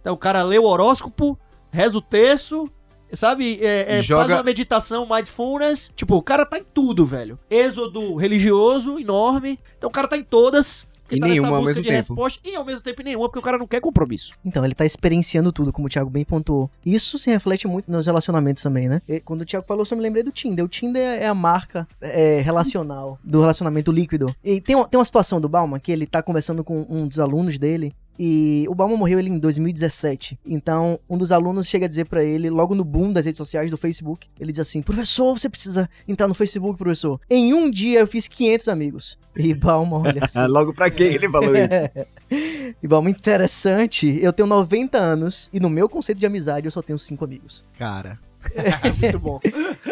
Então, 0.00 0.14
o 0.14 0.18
cara 0.18 0.42
lê 0.42 0.58
o 0.58 0.64
horóscopo, 0.64 1.38
reza 1.70 1.96
o 1.96 2.02
terço, 2.02 2.68
sabe? 3.12 3.58
É, 3.64 3.98
é, 3.98 4.02
Joga- 4.02 4.24
Faz 4.24 4.36
uma 4.38 4.42
meditação, 4.42 5.06
mindfulness. 5.08 5.92
Tipo, 5.94 6.16
o 6.16 6.22
cara 6.22 6.44
tá 6.44 6.58
em 6.58 6.64
tudo, 6.64 7.04
velho. 7.06 7.38
Êxodo 7.50 8.16
religioso, 8.16 8.98
enorme. 8.98 9.58
Então, 9.78 9.88
o 9.88 9.92
cara 9.92 10.08
tá 10.08 10.16
em 10.16 10.24
todas. 10.24 10.90
Porque 11.02 11.16
E 11.16 11.20
tá 11.20 11.26
nenhuma 11.28 11.56
ao 11.56 11.62
mesmo 11.62 11.82
de 11.82 11.88
tempo. 11.88 11.94
resposta. 11.96 12.40
E 12.44 12.54
ao 12.56 12.64
mesmo 12.64 12.82
tempo 12.82 13.02
nenhuma, 13.02 13.28
porque 13.28 13.38
o 13.38 13.42
cara 13.42 13.58
não 13.58 13.66
quer 13.66 13.80
compromisso. 13.80 14.32
Então, 14.44 14.64
ele 14.64 14.74
tá 14.74 14.84
experienciando 14.86 15.52
tudo, 15.52 15.72
como 15.72 15.86
o 15.86 15.90
Thiago 15.90 16.08
bem 16.10 16.24
pontuou. 16.24 16.70
Isso 16.84 17.18
se 17.18 17.30
reflete 17.30 17.66
muito 17.68 17.90
nos 17.90 18.06
relacionamentos 18.06 18.62
também, 18.62 18.88
né? 18.88 19.02
E 19.08 19.20
quando 19.20 19.42
o 19.42 19.44
Thiago 19.44 19.66
falou, 19.66 19.82
eu 19.82 19.86
só 19.86 19.94
me 19.96 20.02
lembrei 20.02 20.22
do 20.22 20.30
Tinder. 20.32 20.64
O 20.64 20.68
Tinder 20.68 21.02
é 21.02 21.26
a 21.26 21.34
marca 21.34 21.86
é, 22.00 22.40
relacional 22.40 23.18
do 23.22 23.40
relacionamento 23.40 23.90
líquido. 23.92 24.34
E 24.44 24.60
tem, 24.60 24.76
uma- 24.76 24.88
tem 24.88 24.98
uma 24.98 25.04
situação 25.04 25.40
do 25.40 25.48
Bauman 25.48 25.78
que 25.78 25.92
ele 25.92 26.06
tá 26.06 26.22
conversando 26.22 26.62
com 26.64 26.86
um 26.88 27.06
dos 27.06 27.18
alunos 27.18 27.58
dele. 27.58 27.94
E 28.18 28.66
o 28.68 28.74
Bauman 28.74 28.96
morreu 28.96 29.18
ele 29.18 29.30
em 29.30 29.38
2017. 29.38 30.38
Então, 30.46 30.98
um 31.08 31.16
dos 31.16 31.32
alunos 31.32 31.66
chega 31.66 31.86
a 31.86 31.88
dizer 31.88 32.04
pra 32.06 32.22
ele, 32.22 32.50
logo 32.50 32.74
no 32.74 32.84
boom 32.84 33.12
das 33.12 33.24
redes 33.24 33.38
sociais 33.38 33.70
do 33.70 33.76
Facebook, 33.76 34.28
ele 34.38 34.52
diz 34.52 34.60
assim: 34.60 34.82
Professor, 34.82 35.38
você 35.38 35.48
precisa 35.48 35.88
entrar 36.06 36.28
no 36.28 36.34
Facebook, 36.34 36.78
professor. 36.78 37.20
Em 37.28 37.54
um 37.54 37.70
dia 37.70 38.00
eu 38.00 38.06
fiz 38.06 38.28
500 38.28 38.68
amigos. 38.68 39.18
E 39.36 39.54
Bauman 39.54 40.02
olha 40.02 40.24
assim. 40.24 40.46
Logo 40.46 40.74
pra 40.74 40.90
quem 40.90 41.14
ele 41.14 41.28
falou 41.28 41.54
isso? 41.54 42.12
E 42.82 42.88
bom, 42.88 43.06
interessante, 43.06 44.18
eu 44.22 44.32
tenho 44.32 44.48
90 44.48 44.96
anos 44.96 45.50
e 45.52 45.60
no 45.60 45.68
meu 45.68 45.88
conceito 45.88 46.18
de 46.18 46.26
amizade 46.26 46.66
eu 46.66 46.72
só 46.72 46.80
tenho 46.80 46.98
5 46.98 47.24
amigos. 47.24 47.62
Cara. 47.78 48.18
Muito 49.00 49.18
bom. 49.18 49.40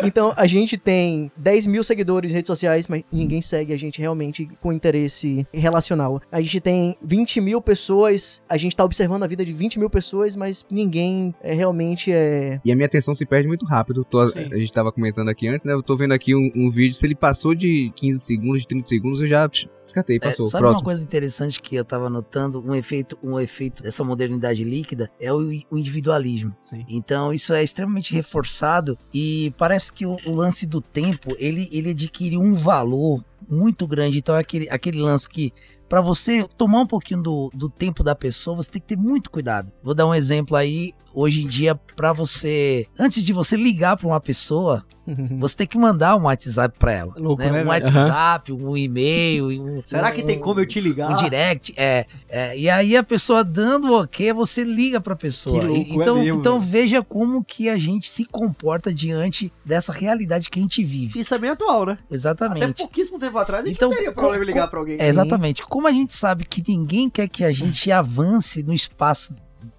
Então 0.05 0.33
a 0.37 0.47
gente 0.47 0.77
tem 0.77 1.31
10 1.39 1.67
mil 1.67 1.85
seguidores 1.85 2.31
em 2.33 2.35
redes 2.35 2.47
sociais, 2.49 2.87
mas 2.89 3.03
ninguém 3.13 3.43
segue 3.43 3.73
a 3.73 3.77
gente 3.79 4.01
realmente 4.01 4.49
com 4.61 4.73
interesse 4.73 5.47
relacional. 5.53 6.21
A 6.31 6.41
gente 6.41 6.61
tem 6.61 6.97
20 7.03 7.41
mil 7.41 7.61
pessoas, 7.61 8.43
a 8.49 8.57
gente 8.57 8.77
tá 8.77 8.85
observando 8.85 9.23
a 9.23 9.27
vida 9.27 9.45
de 9.45 9.53
20 9.53 9.79
mil 9.79 9.91
pessoas, 9.91 10.37
mas 10.37 10.65
ninguém 10.71 11.35
é, 11.43 11.53
realmente 11.53 12.13
é. 12.13 12.61
E 12.65 12.73
a 12.73 12.77
minha 12.77 12.87
atenção 12.87 13.15
se 13.15 13.25
perde 13.27 13.49
muito 13.49 13.65
rápido. 13.65 14.05
Tô- 14.05 14.21
a 14.21 14.57
gente 14.57 14.73
tava 14.73 14.93
comentando 14.93 15.29
aqui 15.29 15.49
antes, 15.49 15.65
né? 15.65 15.73
Eu 15.73 15.83
tô 15.83 15.97
vendo 15.97 16.13
aqui 16.13 16.35
um, 16.35 16.51
um 16.55 16.71
vídeo. 16.71 16.95
Se 16.95 17.07
ele 17.07 17.15
passou 17.15 17.55
de 17.55 17.93
15 17.97 18.21
segundos, 18.21 18.63
de 18.63 18.69
30 18.69 18.87
segundos, 18.87 19.21
eu 19.21 19.29
já 19.29 19.49
descartei. 19.91 20.17
É, 20.17 20.21
Passou. 20.21 20.47
sabe 20.47 20.63
Próximo. 20.63 20.81
uma 20.81 20.85
coisa 20.85 21.05
interessante 21.05 21.61
que 21.61 21.77
eu 21.77 21.85
tava 21.85 22.09
notando? 22.09 22.63
Um 22.67 22.75
efeito, 22.75 23.19
um 23.23 23.39
efeito 23.39 23.83
dessa 23.83 24.03
modernidade 24.05 24.65
líquida 24.65 25.11
é 25.21 25.33
o, 25.33 25.39
o 25.71 25.79
individualismo. 25.79 26.55
Sim. 26.63 26.85
Então 26.89 27.33
isso 27.33 27.53
é 27.53 27.63
extremamente 27.63 28.15
reforçado 28.15 28.99
e 29.13 29.53
parece 29.57 29.93
que 29.93 30.07
o, 30.07 30.17
o 30.27 30.35
lance 30.35 30.67
do 30.67 30.81
tempo 30.81 31.35
ele, 31.39 31.69
ele 31.73 31.91
adquire 31.91 32.37
um 32.37 32.55
valor 32.55 33.25
muito 33.49 33.87
grande. 33.87 34.19
Então 34.19 34.37
é 34.37 34.41
aquele, 34.41 34.69
aquele 34.71 35.01
lance 35.01 35.29
que 35.29 35.53
para 35.89 36.01
você 36.01 36.47
tomar 36.57 36.83
um 36.83 36.87
pouquinho 36.87 37.21
do, 37.21 37.51
do 37.53 37.69
tempo 37.69 38.05
da 38.05 38.15
pessoa, 38.15 38.57
você 38.57 38.71
tem 38.71 38.81
que 38.81 38.87
ter 38.87 38.97
muito 38.97 39.29
cuidado. 39.29 39.73
Vou 39.83 39.93
dar 39.93 40.07
um 40.07 40.15
exemplo 40.15 40.57
aí. 40.57 40.93
Hoje 41.13 41.43
em 41.43 41.49
dia, 41.49 41.75
para 41.75 42.13
você, 42.13 42.87
antes 42.97 43.25
de 43.25 43.33
você 43.33 43.57
ligar 43.57 43.97
para 43.97 44.07
uma 44.07 44.21
pessoa, 44.21 44.87
você 45.39 45.57
tem 45.57 45.67
que 45.67 45.79
mandar 45.79 46.17
um 46.17 46.23
WhatsApp 46.23 46.77
para 46.79 46.93
ela. 46.93 47.15
Louco, 47.17 47.43
né? 47.43 47.51
né, 47.51 47.65
Um? 47.65 47.69
WhatsApp, 47.69 48.53
um 48.53 48.77
e-mail. 48.77 49.49
Um, 49.49 49.83
Será 49.85 50.13
que 50.13 50.23
tem 50.23 50.39
como 50.39 50.61
eu 50.61 50.67
te 50.67 50.81
ligar? 50.81 51.11
um 51.11 51.17
direct, 51.17 51.73
é, 51.77 52.07
é, 52.29 52.57
E 52.59 52.69
aí 52.69 52.97
a 52.97 53.03
pessoa 53.03 53.43
dando 53.43 53.93
o 53.93 54.01
ok, 54.03 54.33
você 54.33 54.65
liga 54.65 55.01
pra 55.01 55.17
pessoa. 55.17 55.61
Que 55.61 55.67
louco, 55.67 55.93
então, 55.93 56.17
é 56.17 56.21
mesmo, 56.21 56.39
então 56.39 56.61
velho. 56.61 56.71
veja 56.73 57.03
como 57.03 57.45
que 57.45 57.69
a 57.69 57.79
gente 57.79 58.09
se 58.09 58.25
comporta 58.25 58.93
diante 58.93 59.53
dessa 59.65 59.93
realidade 59.93 60.49
que 60.49 60.59
a 60.59 60.63
gente 60.63 60.83
vive. 60.85 61.21
Isso 61.21 61.35
é 61.35 61.39
bem 61.39 61.51
atual, 61.51 61.87
né? 61.87 61.93
Até 61.93 62.15
Exatamente. 62.15 62.79
pouquíssimo 62.79 63.19
tempo 63.19 63.39
atrás 63.39 63.65
a 63.65 63.69
gente 63.69 63.77
Então, 63.77 63.89
não 63.89 63.97
teria 63.97 64.13
problema 64.13 64.45
em 64.45 64.47
ligar 64.47 64.69
pra 64.69 64.79
alguém. 64.79 64.97
É, 64.99 65.09
exatamente. 65.09 65.63
Como 65.65 65.87
a 65.87 65.93
gente 65.93 66.15
sabe 66.15 66.45
que 66.45 66.63
ninguém 66.67 67.09
quer 67.11 67.29
que 67.29 67.45
a 67.45 67.53
gente 67.53 67.91
avance 67.91 68.63
no 68.63 68.73
espaço 68.75 69.35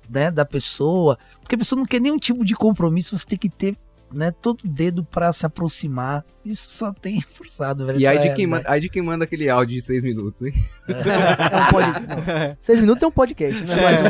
né, 0.10 0.30
da 0.30 0.44
pessoa, 0.46 1.18
porque 1.40 1.56
a 1.56 1.58
pessoa 1.58 1.80
não 1.80 1.86
quer 1.86 2.02
nenhum 2.02 2.18
tipo 2.18 2.44
de 2.44 2.54
compromisso, 2.56 3.18
você 3.18 3.26
tem 3.26 3.38
que 3.40 3.50
ter 3.50 3.78
né, 4.14 4.32
todo 4.32 4.62
o 4.64 4.68
dedo 4.68 5.04
pra 5.04 5.32
se 5.34 5.46
aproximar. 5.46 6.24
Isso 6.44 6.70
só 6.70 6.94
tem 6.94 7.16
reforçado, 7.22 7.86
velho. 7.86 8.00
E 8.00 8.08
aí 8.08 8.18
de, 8.18 8.24
quem 8.24 8.28
realidade. 8.30 8.48
manda, 8.48 8.72
aí 8.72 8.82
de 8.82 8.90
quem 8.90 9.02
manda 9.02 9.24
aquele 9.26 9.50
áudio 9.50 9.76
de 9.76 9.82
6 9.82 10.04
minutos, 10.04 10.42
hein? 10.42 10.54
É 10.88 11.58
um 11.58 11.72
podcast. 11.72 12.58
Seis 12.62 12.82
minutos 12.82 13.04
é 13.04 13.08
um 13.08 13.12
podcast, 13.12 13.64
não 13.64 13.74
é 13.74 13.82
mais 13.82 14.02
um. 14.02 14.06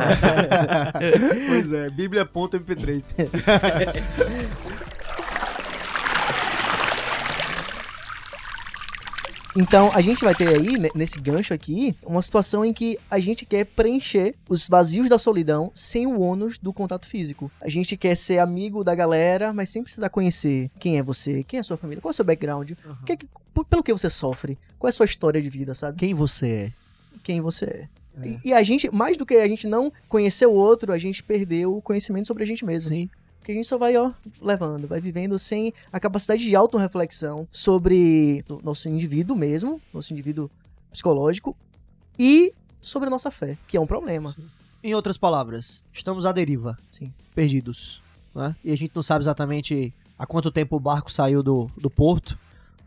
pois 1.47 1.73
é, 1.73 1.89
bíblia.mp3. 1.89 3.03
Então, 9.55 9.91
a 9.93 9.99
gente 10.01 10.23
vai 10.23 10.33
ter 10.33 10.47
aí, 10.47 10.77
ne- 10.79 10.91
nesse 10.95 11.19
gancho 11.19 11.53
aqui, 11.53 11.93
uma 12.05 12.21
situação 12.21 12.63
em 12.63 12.71
que 12.71 12.97
a 13.09 13.19
gente 13.19 13.45
quer 13.45 13.65
preencher 13.65 14.35
os 14.47 14.67
vazios 14.67 15.09
da 15.09 15.19
solidão 15.19 15.69
sem 15.73 16.07
o 16.07 16.19
ônus 16.21 16.57
do 16.57 16.71
contato 16.71 17.05
físico. 17.05 17.51
A 17.59 17.69
gente 17.69 17.97
quer 17.97 18.15
ser 18.15 18.39
amigo 18.39 18.83
da 18.83 18.95
galera, 18.95 19.53
mas 19.53 19.69
sem 19.69 19.83
precisar 19.83 20.09
conhecer 20.09 20.71
quem 20.79 20.97
é 20.97 21.03
você, 21.03 21.43
quem 21.43 21.57
é 21.57 21.61
a 21.61 21.63
sua 21.63 21.75
família, 21.77 22.01
qual 22.01 22.11
é 22.11 22.13
o 22.13 22.15
seu 22.15 22.23
background, 22.25 22.71
o 22.71 23.05
que 23.05 23.13
é 23.13 23.17
pelo 23.69 23.83
que 23.83 23.91
você 23.91 24.09
sofre, 24.09 24.57
qual 24.79 24.87
é 24.87 24.91
a 24.91 24.93
sua 24.93 25.05
história 25.05 25.41
de 25.41 25.49
vida, 25.49 25.75
sabe? 25.75 25.97
Quem 25.97 26.13
você 26.13 26.47
é? 26.47 26.71
Quem 27.21 27.41
você 27.41 27.65
é. 27.65 27.87
E, 28.25 28.39
e 28.49 28.53
a 28.53 28.63
gente, 28.63 28.89
mais 28.93 29.17
do 29.17 29.25
que 29.25 29.35
a 29.35 29.47
gente 29.47 29.67
não 29.67 29.91
conhecer 30.07 30.45
o 30.45 30.53
outro, 30.53 30.91
a 30.93 30.97
gente 30.97 31.21
perdeu 31.23 31.75
o 31.75 31.81
conhecimento 31.81 32.27
sobre 32.27 32.43
a 32.43 32.47
gente 32.47 32.63
mesmo. 32.65 32.89
Sim. 32.89 33.09
Porque 33.41 33.53
a 33.53 33.55
gente 33.55 33.65
só 33.67 33.75
vai, 33.75 33.97
ó, 33.97 34.11
levando, 34.39 34.87
vai 34.87 35.01
vivendo 35.01 35.39
sem 35.39 35.73
a 35.91 35.99
capacidade 35.99 36.43
de 36.43 36.55
autorreflexão 36.55 37.47
sobre 37.51 38.45
o 38.47 38.61
nosso 38.63 38.87
indivíduo 38.87 39.35
mesmo, 39.35 39.81
nosso 39.91 40.13
indivíduo 40.13 40.47
psicológico, 40.91 41.57
e 42.19 42.53
sobre 42.79 43.07
a 43.07 43.09
nossa 43.09 43.31
fé, 43.31 43.57
que 43.67 43.75
é 43.75 43.81
um 43.81 43.87
problema. 43.87 44.35
Em 44.83 44.93
outras 44.93 45.17
palavras, 45.17 45.83
estamos 45.91 46.25
à 46.27 46.31
deriva. 46.31 46.77
Sim. 46.91 47.11
Perdidos. 47.33 47.99
Né? 48.35 48.55
E 48.63 48.71
a 48.71 48.77
gente 48.77 48.91
não 48.93 49.01
sabe 49.01 49.23
exatamente 49.23 49.91
há 50.19 50.25
quanto 50.27 50.51
tempo 50.51 50.75
o 50.75 50.79
barco 50.79 51.11
saiu 51.11 51.41
do, 51.41 51.69
do 51.75 51.89
porto. 51.89 52.37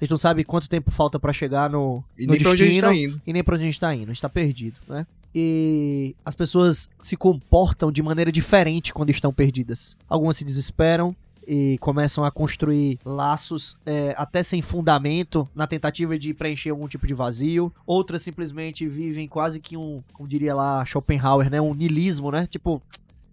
A 0.00 0.04
gente 0.04 0.10
não 0.10 0.16
sabe 0.18 0.44
quanto 0.44 0.68
tempo 0.68 0.90
falta 0.92 1.18
pra 1.18 1.32
chegar 1.32 1.68
no, 1.68 2.04
E 2.16 2.26
no 2.26 2.32
nem 2.32 2.40
pra 2.40 2.50
onde 2.52 2.62
a 2.62 2.66
gente 2.66 2.80
destino. 2.80 2.86
tá 2.88 2.94
indo. 2.94 3.22
e 3.26 3.32
nem 3.32 3.42
pra 3.42 3.54
onde 3.56 3.64
a 3.64 3.66
gente 3.66 3.80
tá 3.80 3.92
indo. 3.94 4.04
A 4.10 4.14
gente 4.14 4.22
tá 4.22 4.28
perdido, 4.28 4.76
né? 4.88 5.04
E 5.34 6.14
as 6.24 6.34
pessoas 6.34 6.88
se 7.00 7.16
comportam 7.16 7.90
de 7.90 8.02
maneira 8.02 8.30
diferente 8.30 8.92
quando 8.94 9.10
estão 9.10 9.32
perdidas. 9.32 9.96
Algumas 10.08 10.36
se 10.36 10.44
desesperam 10.44 11.14
e 11.46 11.76
começam 11.78 12.24
a 12.24 12.30
construir 12.30 12.98
laços 13.04 13.76
é, 13.84 14.14
até 14.16 14.42
sem 14.42 14.62
fundamento 14.62 15.46
na 15.54 15.66
tentativa 15.66 16.18
de 16.18 16.32
preencher 16.32 16.70
algum 16.70 16.88
tipo 16.88 17.06
de 17.06 17.14
vazio. 17.14 17.72
Outras 17.86 18.22
simplesmente 18.22 18.86
vivem 18.86 19.28
quase 19.28 19.60
que 19.60 19.76
um, 19.76 20.02
como 20.12 20.28
diria 20.28 20.54
lá 20.54 20.84
Schopenhauer, 20.84 21.50
né? 21.50 21.60
Um 21.60 21.74
niilismo, 21.74 22.30
né? 22.30 22.46
Tipo, 22.46 22.80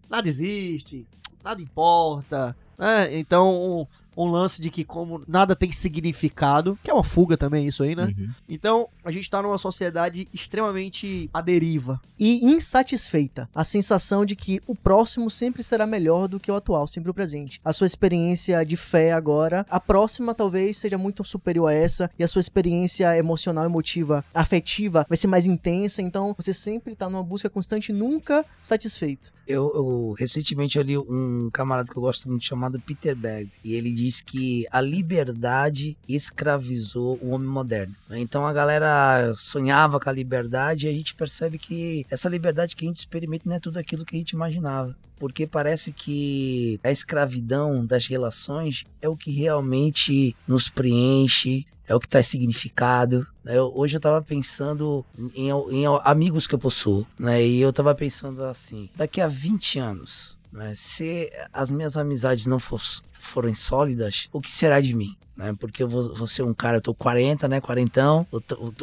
nada 0.10 0.28
existe, 0.28 1.06
nada 1.44 1.62
importa. 1.62 2.56
né? 2.78 3.18
Então, 3.18 3.88
um 4.16 4.26
lance 4.26 4.62
de 4.62 4.70
que 4.70 4.84
como 4.84 5.22
nada 5.28 5.56
tem 5.56 5.72
significado, 5.72 6.78
que 6.84 6.90
é 6.90 6.94
uma 6.94 7.04
fuga 7.04 7.38
também 7.38 7.66
isso 7.68 7.84
aí, 7.84 7.96
né? 7.96 8.12
Uhum. 8.18 8.30
Então, 8.50 8.88
a 9.06 9.12
gente 9.12 9.30
tá 9.30 9.42
numa 9.42 9.58
sociedade 9.58 10.28
extremamente 10.34 11.30
à 11.34 11.42
deriva. 11.42 12.00
E 12.20 12.46
insatisfeita. 12.46 13.50
A 13.54 13.64
sensação 13.64 14.26
de 14.26 14.36
que 14.36 14.62
o 14.68 14.76
próximo 14.76 15.30
sempre 15.30 15.64
será 15.64 15.86
melhor 15.88 16.28
do 16.28 16.40
que 16.40 16.52
o 16.52 16.56
atual, 16.56 16.88
sempre 16.88 17.10
o 17.10 17.14
presente. 17.14 17.60
A 17.64 17.74
sua 17.74 17.88
experiência 17.88 18.64
de 18.66 18.76
fé 18.78 19.12
agora, 19.12 19.66
a 19.70 19.80
próxima 19.80 20.34
talvez 20.36 20.78
seja 20.78 20.98
muito 20.98 21.24
superior 21.24 21.68
a 21.68 21.74
essa, 21.74 22.10
e 22.20 22.24
a 22.24 22.28
sua 22.28 22.40
experiência 22.42 23.16
emocional, 23.18 23.66
emotiva, 23.66 24.24
afetiva 24.34 25.06
vai 25.08 25.18
ser 25.18 25.28
mais 25.28 25.46
intensa, 25.46 26.02
então 26.02 26.34
você 26.38 26.54
sempre 26.54 26.96
tá 26.96 27.10
numa 27.10 27.24
busca 27.24 27.50
constante, 27.50 27.92
nunca 27.94 28.46
satisfeito. 28.62 29.32
Eu, 29.48 29.64
eu- 29.76 30.16
recentemente 30.18 30.78
eu 30.78 30.84
li 30.84 30.98
um 30.98 31.50
camarada 31.52 31.90
que 31.92 31.98
eu 31.98 32.02
gosto 32.02 32.30
muito 32.30 32.46
chamado 32.46 32.80
Peter 32.80 33.16
Berg 33.16 33.50
e 33.64 33.74
ele 33.74 33.90
diz 34.04 34.22
que 34.22 34.66
a 34.72 34.82
liberdade 34.82 35.98
escravizou 36.08 37.20
o 37.22 37.30
homem 37.32 37.48
moderno. 37.48 37.94
né? 38.10 38.20
Então 38.20 38.46
a 38.46 38.54
galera 38.54 39.34
sonhava 39.36 40.00
com 40.00 40.10
a 40.10 40.14
liberdade 40.14 40.86
e 40.86 40.90
a 40.90 40.94
gente 40.94 41.14
percebe 41.16 41.58
que 41.58 42.06
essa 42.10 42.28
liberdade 42.30 42.76
que 42.76 42.86
a 42.86 42.88
gente 42.88 43.00
experimenta 43.00 43.44
não 43.48 43.56
é 43.56 43.60
tudo 43.60 43.78
aquilo 43.78 44.06
que 44.06 44.16
a 44.16 44.20
gente 44.20 44.32
imaginava. 44.32 44.96
Porque 45.20 45.46
parece 45.46 45.92
que 45.92 46.80
a 46.84 46.90
escravidão 46.92 47.86
das 47.86 48.08
relações 48.08 48.86
é 49.02 49.08
o 49.08 49.16
que 49.16 49.30
realmente 49.32 50.36
nos 50.48 50.68
preenche, 50.68 51.64
é 51.88 51.94
o 51.94 52.00
que 52.00 52.08
traz 52.08 52.26
significado. 52.28 53.28
né? 53.44 53.56
Eu- 53.58 53.72
hoje 53.76 53.98
eu 53.98 54.02
tava 54.02 54.20
pensando 54.22 55.06
em, 55.36 55.50
em 55.50 55.84
amigos 56.04 56.48
que 56.48 56.56
eu 56.56 56.60
possuo, 56.60 57.06
né? 57.20 57.44
E 57.46 57.62
eu 57.62 57.72
tava 57.72 57.94
pensando 57.94 58.44
assim, 58.44 58.90
daqui 58.96 59.22
a 59.22 59.28
20 59.28 59.78
anos, 59.78 60.38
né? 60.52 60.74
Se 60.76 61.32
as 61.54 61.72
minhas 61.72 61.96
amizades 61.98 62.46
não 62.46 62.60
fos- 62.60 63.04
forem 63.14 63.56
sólidas, 63.56 64.28
o 64.32 64.42
que 64.42 64.52
será 64.52 64.82
de 64.82 64.96
mim? 64.96 65.16
Né? 65.38 65.56
Porque 65.60 65.82
eu 65.82 65.88
vou, 65.88 66.14
vou 66.14 66.28
ser 66.28 66.44
um 66.44 66.54
cara, 66.54 66.78
eu 66.78 66.82
tô 66.82 66.94
40, 66.94 67.48
né? 67.48 67.62
Quarentão, 67.62 68.28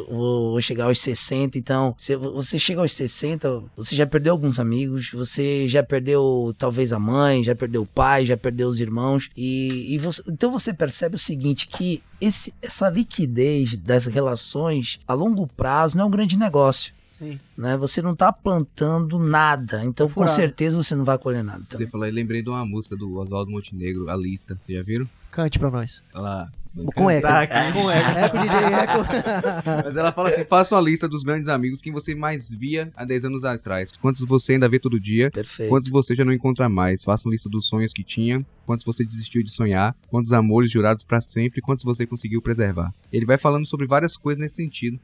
vou 0.09 0.59
chegar 0.61 0.85
aos 0.85 0.99
60, 0.99 1.57
então, 1.57 1.93
se 1.97 2.15
você 2.15 2.57
chega 2.57 2.81
aos 2.81 2.91
60, 2.93 3.63
você 3.77 3.95
já 3.95 4.05
perdeu 4.05 4.33
alguns 4.33 4.59
amigos, 4.59 5.11
você 5.11 5.67
já 5.67 5.83
perdeu 5.83 6.53
talvez 6.57 6.91
a 6.91 6.99
mãe, 6.99 7.43
já 7.43 7.55
perdeu 7.55 7.83
o 7.83 7.85
pai, 7.85 8.25
já 8.25 8.35
perdeu 8.35 8.67
os 8.67 8.79
irmãos, 8.79 9.29
e, 9.37 9.93
e 9.93 9.97
você, 9.97 10.23
então 10.27 10.51
você 10.51 10.73
percebe 10.73 11.15
o 11.15 11.19
seguinte, 11.19 11.67
que 11.67 12.01
esse, 12.19 12.53
essa 12.61 12.89
liquidez 12.89 13.77
das 13.77 14.07
relações 14.07 14.99
a 15.07 15.13
longo 15.13 15.47
prazo 15.47 15.95
não 15.95 16.05
é 16.05 16.07
um 16.07 16.11
grande 16.11 16.37
negócio. 16.37 16.93
Sim. 17.19 17.37
Né? 17.57 17.75
Você 17.75 18.01
não 18.01 18.15
tá 18.15 18.31
plantando 18.31 19.19
nada, 19.19 19.83
então 19.83 20.07
com 20.07 20.13
Furado. 20.13 20.31
certeza 20.31 20.81
você 20.81 20.95
não 20.95 21.03
vai 21.03 21.17
colher 21.17 21.43
nada. 21.43 21.59
Você 21.67 21.71
também. 21.75 21.87
falou, 21.87 22.07
eu 22.07 22.13
lembrei 22.13 22.41
de 22.41 22.49
uma 22.49 22.65
música 22.65 22.95
do 22.95 23.17
Oswaldo 23.17 23.51
Montenegro, 23.51 24.09
A 24.09 24.15
Lista. 24.15 24.57
Vocês 24.59 24.77
já 24.77 24.83
viram? 24.83 25.05
Cante 25.29 25.59
pra 25.59 25.69
nós. 25.69 26.01
Ela. 26.15 26.49
Com 26.95 27.09
eco. 27.09 27.27
Tá 27.27 27.41
aqui. 27.41 27.73
Com 27.73 27.91
eco. 27.91 28.19
Eco, 28.19 28.37
DJ, 28.37 28.57
eco. 28.73 28.99
Mas 29.85 29.97
ela 29.97 30.11
fala 30.11 30.29
assim: 30.29 30.45
faça 30.45 30.75
uma 30.75 30.81
lista 30.81 31.09
dos 31.09 31.23
grandes 31.23 31.49
amigos 31.49 31.81
que 31.81 31.91
você 31.91 32.15
mais 32.15 32.51
via 32.51 32.91
há 32.95 33.03
10 33.03 33.25
anos 33.25 33.43
atrás. 33.43 33.91
Quantos 33.97 34.25
você 34.25 34.53
ainda 34.53 34.69
vê 34.69 34.79
todo 34.79 34.99
dia? 34.99 35.29
Perfeito. 35.29 35.69
Quantos 35.69 35.89
você 35.89 36.15
já 36.15 36.23
não 36.23 36.31
encontra 36.31 36.69
mais? 36.69 37.03
Faça 37.03 37.27
uma 37.27 37.33
lista 37.33 37.49
dos 37.49 37.67
sonhos 37.67 37.91
que 37.91 38.03
tinha, 38.03 38.45
quantos 38.65 38.85
você 38.85 39.03
desistiu 39.03 39.43
de 39.43 39.51
sonhar, 39.51 39.95
quantos 40.07 40.31
amores 40.31 40.71
jurados 40.71 41.03
pra 41.03 41.19
sempre, 41.19 41.61
quantos 41.61 41.83
você 41.83 42.05
conseguiu 42.05 42.41
preservar. 42.41 42.93
Ele 43.11 43.25
vai 43.25 43.37
falando 43.37 43.65
sobre 43.65 43.85
várias 43.85 44.15
coisas 44.15 44.39
nesse 44.39 44.55
sentido. 44.55 44.99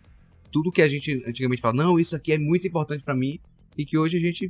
Tudo 0.55 0.71
que 0.71 0.81
a 0.81 0.87
gente 0.87 1.21
antigamente 1.27 1.61
fala, 1.61 1.75
não, 1.75 1.99
isso 1.99 2.15
aqui 2.15 2.31
é 2.31 2.37
muito 2.37 2.65
importante 2.65 3.03
pra 3.03 3.13
mim, 3.13 3.41
e 3.77 3.85
que 3.85 3.97
hoje 3.97 4.15
a 4.15 4.21
gente 4.21 4.49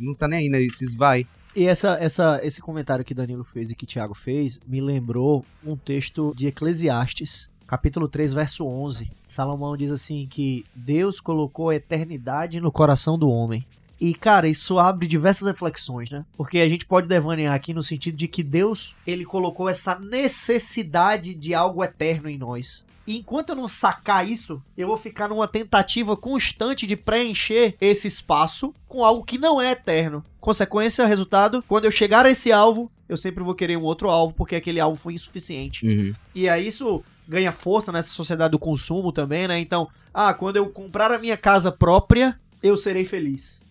não 0.00 0.14
tá 0.14 0.26
nem 0.26 0.38
aí, 0.38 0.48
né? 0.48 0.58
Ele 0.58 0.70
se 0.70 0.86
esvai. 0.86 1.26
E 1.54 1.66
essa, 1.66 1.98
essa, 2.00 2.40
esse 2.42 2.62
comentário 2.62 3.04
que 3.04 3.12
Danilo 3.12 3.44
fez 3.44 3.70
e 3.70 3.74
que 3.74 3.84
Tiago 3.84 4.14
fez 4.14 4.58
me 4.66 4.80
lembrou 4.80 5.44
um 5.62 5.76
texto 5.76 6.32
de 6.34 6.46
Eclesiastes, 6.46 7.50
capítulo 7.66 8.08
3, 8.08 8.32
verso 8.32 8.66
11. 8.66 9.10
Salomão 9.28 9.76
diz 9.76 9.92
assim 9.92 10.26
que 10.26 10.64
Deus 10.74 11.20
colocou 11.20 11.68
a 11.68 11.76
eternidade 11.76 12.58
no 12.58 12.72
coração 12.72 13.18
do 13.18 13.28
homem. 13.28 13.66
E, 14.00 14.14
cara, 14.14 14.48
isso 14.48 14.78
abre 14.78 15.06
diversas 15.06 15.46
reflexões, 15.46 16.08
né? 16.08 16.24
Porque 16.38 16.58
a 16.60 16.68
gente 16.70 16.86
pode 16.86 17.06
devanear 17.06 17.54
aqui 17.54 17.74
no 17.74 17.82
sentido 17.82 18.16
de 18.16 18.28
que 18.28 18.42
Deus, 18.42 18.96
ele 19.06 19.26
colocou 19.26 19.68
essa 19.68 19.98
necessidade 19.98 21.34
de 21.34 21.52
algo 21.52 21.84
eterno 21.84 22.30
em 22.30 22.38
nós. 22.38 22.86
E 23.06 23.18
enquanto 23.18 23.50
eu 23.50 23.56
não 23.56 23.68
sacar 23.68 24.28
isso, 24.28 24.62
eu 24.76 24.88
vou 24.88 24.96
ficar 24.96 25.28
numa 25.28 25.46
tentativa 25.46 26.16
constante 26.16 26.86
de 26.86 26.96
preencher 26.96 27.74
esse 27.80 28.08
espaço 28.08 28.74
com 28.88 29.04
algo 29.04 29.24
que 29.24 29.38
não 29.38 29.60
é 29.60 29.72
eterno. 29.72 30.24
Consequência, 30.40 31.06
resultado, 31.06 31.62
quando 31.68 31.84
eu 31.84 31.90
chegar 31.90 32.24
a 32.26 32.30
esse 32.30 32.50
alvo, 32.52 32.90
eu 33.08 33.16
sempre 33.16 33.44
vou 33.44 33.54
querer 33.54 33.76
um 33.76 33.82
outro 33.82 34.08
alvo 34.08 34.34
porque 34.34 34.56
aquele 34.56 34.80
alvo 34.80 34.96
foi 35.00 35.12
insuficiente. 35.14 35.86
E 36.34 36.48
aí 36.48 36.66
isso 36.66 37.02
ganha 37.28 37.52
força 37.52 37.90
nessa 37.90 38.10
sociedade 38.10 38.52
do 38.52 38.58
consumo 38.58 39.12
também, 39.12 39.48
né? 39.48 39.58
Então, 39.58 39.88
ah, 40.12 40.32
quando 40.34 40.56
eu 40.56 40.68
comprar 40.68 41.10
a 41.10 41.18
minha 41.18 41.36
casa 41.36 41.72
própria, 41.72 42.38
eu 42.62 42.76
serei 42.76 43.04
feliz. 43.04 43.62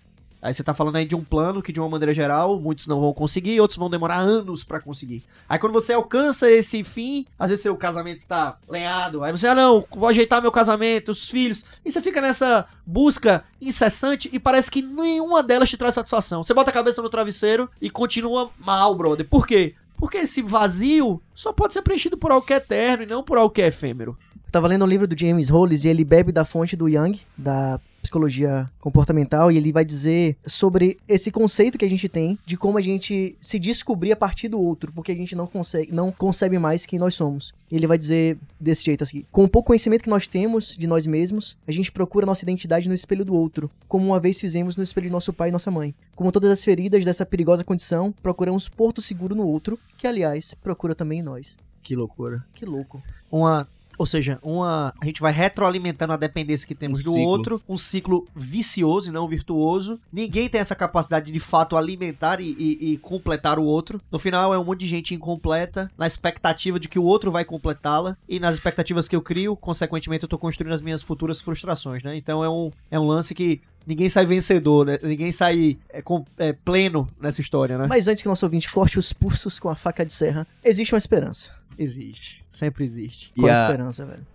Aí 0.44 0.54
você 0.54 0.62
tá 0.62 0.74
falando 0.74 0.98
aí 0.98 1.06
de 1.06 1.16
um 1.16 1.24
plano 1.24 1.62
que, 1.62 1.72
de 1.72 1.80
uma 1.80 1.88
maneira 1.88 2.14
geral, 2.14 2.60
muitos 2.60 2.86
não 2.86 3.00
vão 3.00 3.14
conseguir, 3.14 3.62
outros 3.62 3.80
vão 3.80 3.90
demorar 3.90 4.18
anos 4.18 4.62
pra 4.62 4.82
conseguir. 4.82 5.24
Aí 5.48 5.58
quando 5.58 5.72
você 5.72 5.94
alcança 5.94 6.52
esse 6.52 6.84
fim, 6.84 7.26
às 7.40 7.50
vezes 7.50 7.64
seu 7.64 7.78
casamento 7.78 8.28
tá 8.28 8.58
lenhado, 8.68 9.24
aí 9.24 9.32
você, 9.32 9.48
ah 9.48 9.56
não, 9.56 9.86
vou 9.90 10.10
ajeitar 10.10 10.42
meu 10.42 10.52
casamento, 10.52 11.14
os 11.14 11.30
filhos, 11.30 11.66
e 11.86 11.90
você 11.90 12.02
fica 12.02 12.20
nessa 12.20 12.68
busca 12.86 13.46
incessante 13.62 14.30
e 14.34 14.38
parece 14.38 14.70
que 14.70 14.82
nenhuma 14.82 15.42
delas 15.42 15.70
te 15.70 15.78
traz 15.78 15.96
satisfação. 15.96 16.44
Você 16.44 16.54
bota 16.54 16.72
a 16.72 16.74
cabeça 16.74 17.02
no 17.02 17.10
travesseiro 17.10 17.70
e 17.82 17.90
continua 17.90 18.50
mal, 18.60 18.94
brother. 18.96 19.26
Por 19.26 19.48
quê? 19.48 19.76
Porque 19.96 20.18
esse 20.18 20.42
vazio 20.42 21.22
só 21.34 21.54
pode 21.54 21.72
ser 21.72 21.84
preenchido 21.84 22.18
por 22.18 22.34
algo 22.34 22.46
que 22.46 22.54
é 22.54 22.58
eterno 22.58 23.04
e 23.04 23.08
não 23.08 23.24
por 23.24 23.38
algo 23.38 23.54
que 23.54 23.62
é 23.62 23.68
efêmero. 23.68 24.18
Eu 24.46 24.52
tava 24.52 24.68
lendo 24.68 24.84
um 24.84 24.90
livro 24.90 25.08
do 25.08 25.18
James 25.18 25.50
Hollis 25.50 25.86
e 25.86 25.88
ele 25.88 26.04
bebe 26.04 26.34
da 26.34 26.44
fonte 26.44 26.76
do 26.76 26.90
Young, 26.90 27.18
da 27.38 27.80
psicologia 28.04 28.70
comportamental, 28.80 29.52
e 29.52 29.58
ele 29.58 29.72
vai 29.72 29.86
dizer 29.86 30.36
sobre 30.46 31.00
esse 31.08 31.32
conceito 31.32 31.78
que 31.78 31.86
a 31.86 31.90
gente 31.90 32.10
tem 32.10 32.38
de 32.46 32.58
como 32.58 32.78
a 32.78 32.82
gente 32.82 33.36
se 33.42 33.58
descobrir 33.58 34.12
a 34.12 34.16
partir 34.16 34.50
do 34.50 34.62
outro, 34.62 34.92
porque 34.92 35.12
a 35.12 35.16
gente 35.16 35.36
não 35.36 35.48
consegue, 35.48 35.92
não 35.92 36.12
concebe 36.12 36.60
mais 36.60 36.86
quem 36.86 37.00
nós 37.00 37.16
somos. 37.16 37.54
Ele 37.72 37.88
vai 37.88 37.98
dizer 37.98 38.38
desse 38.60 38.84
jeito 38.84 39.04
assim: 39.04 39.24
com 39.32 39.46
o 39.46 39.50
pouco 39.50 39.68
conhecimento 39.68 40.04
que 40.04 40.10
nós 40.10 40.28
temos 40.28 40.78
de 40.78 40.86
nós 40.86 41.08
mesmos, 41.08 41.58
a 41.66 41.72
gente 41.72 41.92
procura 41.92 42.26
nossa 42.26 42.44
identidade 42.44 42.90
no 42.90 42.94
espelho 42.94 43.26
do 43.26 43.34
outro, 43.34 43.72
como 43.88 44.06
uma 44.06 44.20
vez 44.20 44.40
fizemos 44.40 44.76
no 44.76 44.84
espelho 44.84 45.08
de 45.08 45.14
nosso 45.14 45.32
pai 45.32 45.50
e 45.50 45.52
nossa 45.52 45.72
mãe. 45.72 45.96
Como 46.16 46.32
todas 46.32 46.52
as 46.52 46.64
feridas 46.64 47.06
dessa 47.06 47.26
perigosa 47.26 47.64
condição, 47.64 48.14
procuramos 48.22 48.68
porto 48.68 49.02
seguro 49.02 49.34
no 49.34 49.48
outro, 49.48 49.80
que 49.98 50.06
aliás 50.06 50.54
procura 50.54 50.94
também 50.94 51.20
em 51.20 51.24
nós. 51.24 51.58
Que 51.82 51.96
loucura. 51.96 52.44
Que 52.54 52.66
louco. 52.66 53.02
Uma. 53.32 53.68
Ou 53.98 54.06
seja, 54.06 54.40
uma, 54.42 54.94
a 55.02 55.06
gente 55.06 55.22
vai 55.22 55.32
retroalimentando 55.32 56.14
a 56.14 56.18
dependência 56.18 56.68
que 56.68 56.76
temos 56.76 57.00
Um 57.02 57.04
do 57.04 57.12
ciclo. 57.14 57.28
outro, 57.30 57.62
um 57.70 57.78
ciclo 57.78 58.28
vicioso 58.36 59.10
e 59.10 59.12
não 59.12 59.28
virtuoso. 59.28 60.00
Ninguém 60.12 60.50
tem 60.50 60.60
essa 60.62 60.76
capacidade 60.76 61.28
de, 61.28 61.32
de 61.32 61.40
fato 61.40 61.78
alimentar 61.78 62.40
e, 62.40 62.56
e- 62.58 62.94
e 62.94 62.98
completar 62.98 63.60
o 63.60 63.64
outro. 63.64 64.02
No 64.12 64.20
final 64.20 64.54
é 64.54 64.58
um 64.60 64.64
monte 64.64 64.82
de 64.82 64.88
gente 64.88 65.14
incompleta, 65.14 65.92
na 65.98 66.08
expectativa 66.08 66.80
de 66.80 66.88
que 66.90 67.00
o 67.00 67.04
outro 67.04 67.32
vai 67.32 67.46
completá-la, 67.46 68.18
e 68.28 68.40
nas 68.40 68.56
expectativas 68.56 69.08
que 69.08 69.16
eu 69.16 69.22
crio, 69.22 69.56
consequentemente 69.56 70.24
eu 70.24 70.30
tô 70.30 70.38
construindo 70.38 70.74
as 70.74 70.82
minhas 70.82 71.02
futuras 71.02 71.40
frustrações, 71.42 72.04
né? 72.04 72.16
Então 72.16 72.44
é 72.44 72.50
um, 72.50 72.72
é 72.90 73.00
um 73.00 73.08
lance 73.08 73.34
que 73.36 73.62
ninguém 73.86 74.08
sai 74.10 74.26
vencedor, 74.26 74.86
né? 74.86 74.98
Ninguém 75.04 75.32
sai 75.32 75.78
é, 75.90 76.02
com- 76.02 76.26
é, 76.38 76.54
pleno 76.54 77.08
nessa 77.20 77.42
história, 77.42 77.78
né? 77.78 77.86
Mas 77.88 78.08
antes 78.08 78.22
que 78.22 78.28
nosso 78.30 78.46
ouvinte 78.46 78.72
corte 78.72 78.98
os 78.98 79.12
pulsos 79.14 79.60
com 79.60 79.70
a 79.70 79.76
faca 79.76 80.06
de 80.06 80.14
serra, 80.14 80.48
existe 80.64 80.94
uma 80.94 80.98
esperança. 80.98 81.52
Existe. 81.78 82.44
Sempre 82.50 82.84
existe. 82.84 83.32
Qual 83.38 83.52
a 83.52 83.60
a- 83.60 83.62
esperança, 83.70 84.06
velho? 84.06 84.26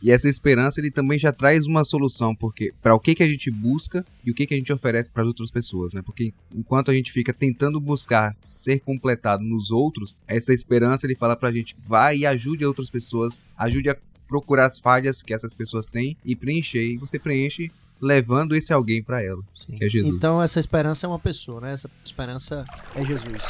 E 0.00 0.12
essa 0.12 0.28
esperança 0.28 0.80
ele 0.80 0.92
também 0.92 1.18
já 1.18 1.32
traz 1.32 1.64
uma 1.66 1.82
solução, 1.82 2.32
porque 2.32 2.72
para 2.80 2.94
o 2.94 3.00
que 3.00 3.16
que 3.16 3.22
a 3.24 3.26
gente 3.26 3.50
busca 3.50 4.06
e 4.24 4.30
o 4.30 4.34
que 4.34 4.46
que 4.46 4.54
a 4.54 4.56
gente 4.56 4.72
oferece 4.72 5.10
para 5.10 5.22
as 5.22 5.26
outras 5.26 5.50
pessoas, 5.50 5.92
né? 5.92 6.02
Porque 6.02 6.32
enquanto 6.54 6.88
a 6.92 6.94
gente 6.94 7.10
fica 7.10 7.32
tentando 7.32 7.80
buscar 7.80 8.32
ser 8.44 8.78
completado 8.78 9.42
nos 9.42 9.72
outros, 9.72 10.14
essa 10.28 10.52
esperança 10.52 11.04
ele 11.04 11.16
fala 11.16 11.34
pra 11.34 11.50
gente, 11.50 11.74
vai 11.84 12.18
e 12.18 12.26
ajude 12.26 12.64
outras 12.64 12.88
pessoas, 12.88 13.44
ajude 13.56 13.90
a 13.90 13.96
procurar 14.28 14.66
as 14.66 14.78
falhas 14.78 15.20
que 15.20 15.34
essas 15.34 15.52
pessoas 15.52 15.86
têm 15.86 16.16
e 16.24 16.36
preencher. 16.36 16.84
E 16.84 16.96
você 16.96 17.18
preenche 17.18 17.68
levando 18.00 18.54
esse 18.54 18.72
alguém 18.72 19.02
para 19.02 19.20
ela, 19.20 19.42
que 19.66 19.84
é 19.84 19.88
Jesus. 19.88 20.14
Então 20.14 20.40
essa 20.40 20.60
esperança 20.60 21.06
é 21.06 21.08
uma 21.08 21.18
pessoa, 21.18 21.60
né? 21.60 21.72
Essa 21.72 21.90
esperança 22.04 22.64
é 22.94 23.04
Jesus. 23.04 23.42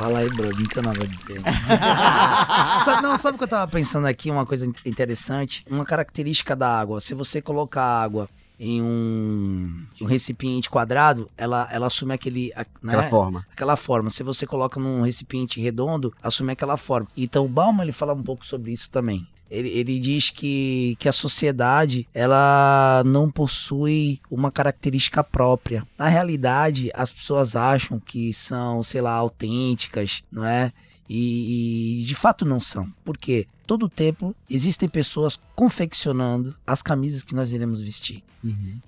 Fala 0.00 0.20
aí, 0.20 0.30
bro, 0.30 0.48
não 0.48 0.64
tem 0.66 0.82
nada 0.82 1.02
a 1.02 1.06
dizer. 1.06 1.42
sabe, 2.86 3.02
não, 3.02 3.18
sabe 3.18 3.34
o 3.34 3.38
que 3.38 3.44
eu 3.44 3.48
tava 3.48 3.70
pensando 3.70 4.06
aqui? 4.06 4.30
Uma 4.30 4.46
coisa 4.46 4.64
in- 4.64 4.72
interessante. 4.86 5.62
Uma 5.70 5.84
característica 5.84 6.56
da 6.56 6.80
água. 6.80 7.00
Se 7.02 7.12
você 7.12 7.42
colocar 7.42 7.82
a 7.82 8.02
água 8.02 8.28
em 8.58 8.80
um, 8.82 9.84
um 10.00 10.06
recipiente 10.06 10.70
quadrado, 10.70 11.30
ela, 11.36 11.68
ela 11.70 11.86
assume 11.86 12.14
aquele. 12.14 12.50
a- 12.56 12.64
né? 12.82 12.94
Aquela 12.94 13.10
forma. 13.10 13.46
aquela 13.52 13.76
forma. 13.76 14.08
Se 14.10 14.22
você 14.22 14.46
coloca 14.46 14.80
num 14.80 15.02
recipiente 15.02 15.60
redondo, 15.60 16.14
assume 16.22 16.52
aquela 16.52 16.78
forma. 16.78 17.06
Então 17.16 17.44
o 17.44 17.48
Bauman 17.48 17.82
ele 17.82 17.92
fala 17.92 18.14
um 18.14 18.22
pouco 18.22 18.44
sobre 18.46 18.72
isso 18.72 18.88
também. 18.90 19.26
Ele, 19.50 19.68
ele 19.68 19.98
diz 19.98 20.30
que, 20.30 20.96
que 20.98 21.08
a 21.08 21.12
sociedade 21.12 22.06
ela 22.14 23.02
não 23.04 23.30
possui 23.30 24.20
uma 24.30 24.50
característica 24.50 25.24
própria. 25.24 25.86
Na 25.98 26.08
realidade, 26.08 26.90
as 26.94 27.10
pessoas 27.12 27.56
acham 27.56 27.98
que 27.98 28.32
são, 28.32 28.82
sei 28.82 29.00
lá, 29.00 29.12
autênticas, 29.12 30.22
não 30.30 30.44
é? 30.44 30.72
E, 31.12 32.02
e 32.02 32.04
de 32.04 32.14
fato 32.14 32.44
não 32.44 32.60
são. 32.60 32.88
Por 33.04 33.18
quê? 33.18 33.44
Todo 33.66 33.88
tempo 33.88 34.34
existem 34.48 34.88
pessoas 34.88 35.38
confeccionando 35.56 36.54
as 36.66 36.82
camisas 36.82 37.24
que 37.24 37.34
nós 37.34 37.52
iremos 37.52 37.80
vestir. 37.80 38.22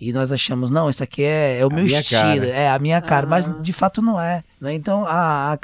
E 0.00 0.14
nós 0.14 0.32
achamos, 0.32 0.70
não, 0.70 0.88
isso 0.88 1.02
aqui 1.02 1.22
é, 1.22 1.58
é 1.58 1.66
o 1.66 1.70
A 1.70 1.74
meu 1.74 1.86
estilo, 1.86 2.20
cara. 2.20 2.46
é 2.46 2.70
a 2.70 2.78
minha 2.78 3.02
cara, 3.02 3.26
Ah. 3.26 3.28
mas 3.28 3.62
de 3.62 3.70
fato 3.72 4.00
não 4.00 4.18
é. 4.18 4.42
né? 4.58 4.72
Então, 4.72 5.04
a, 5.06 5.52
a- 5.52 5.58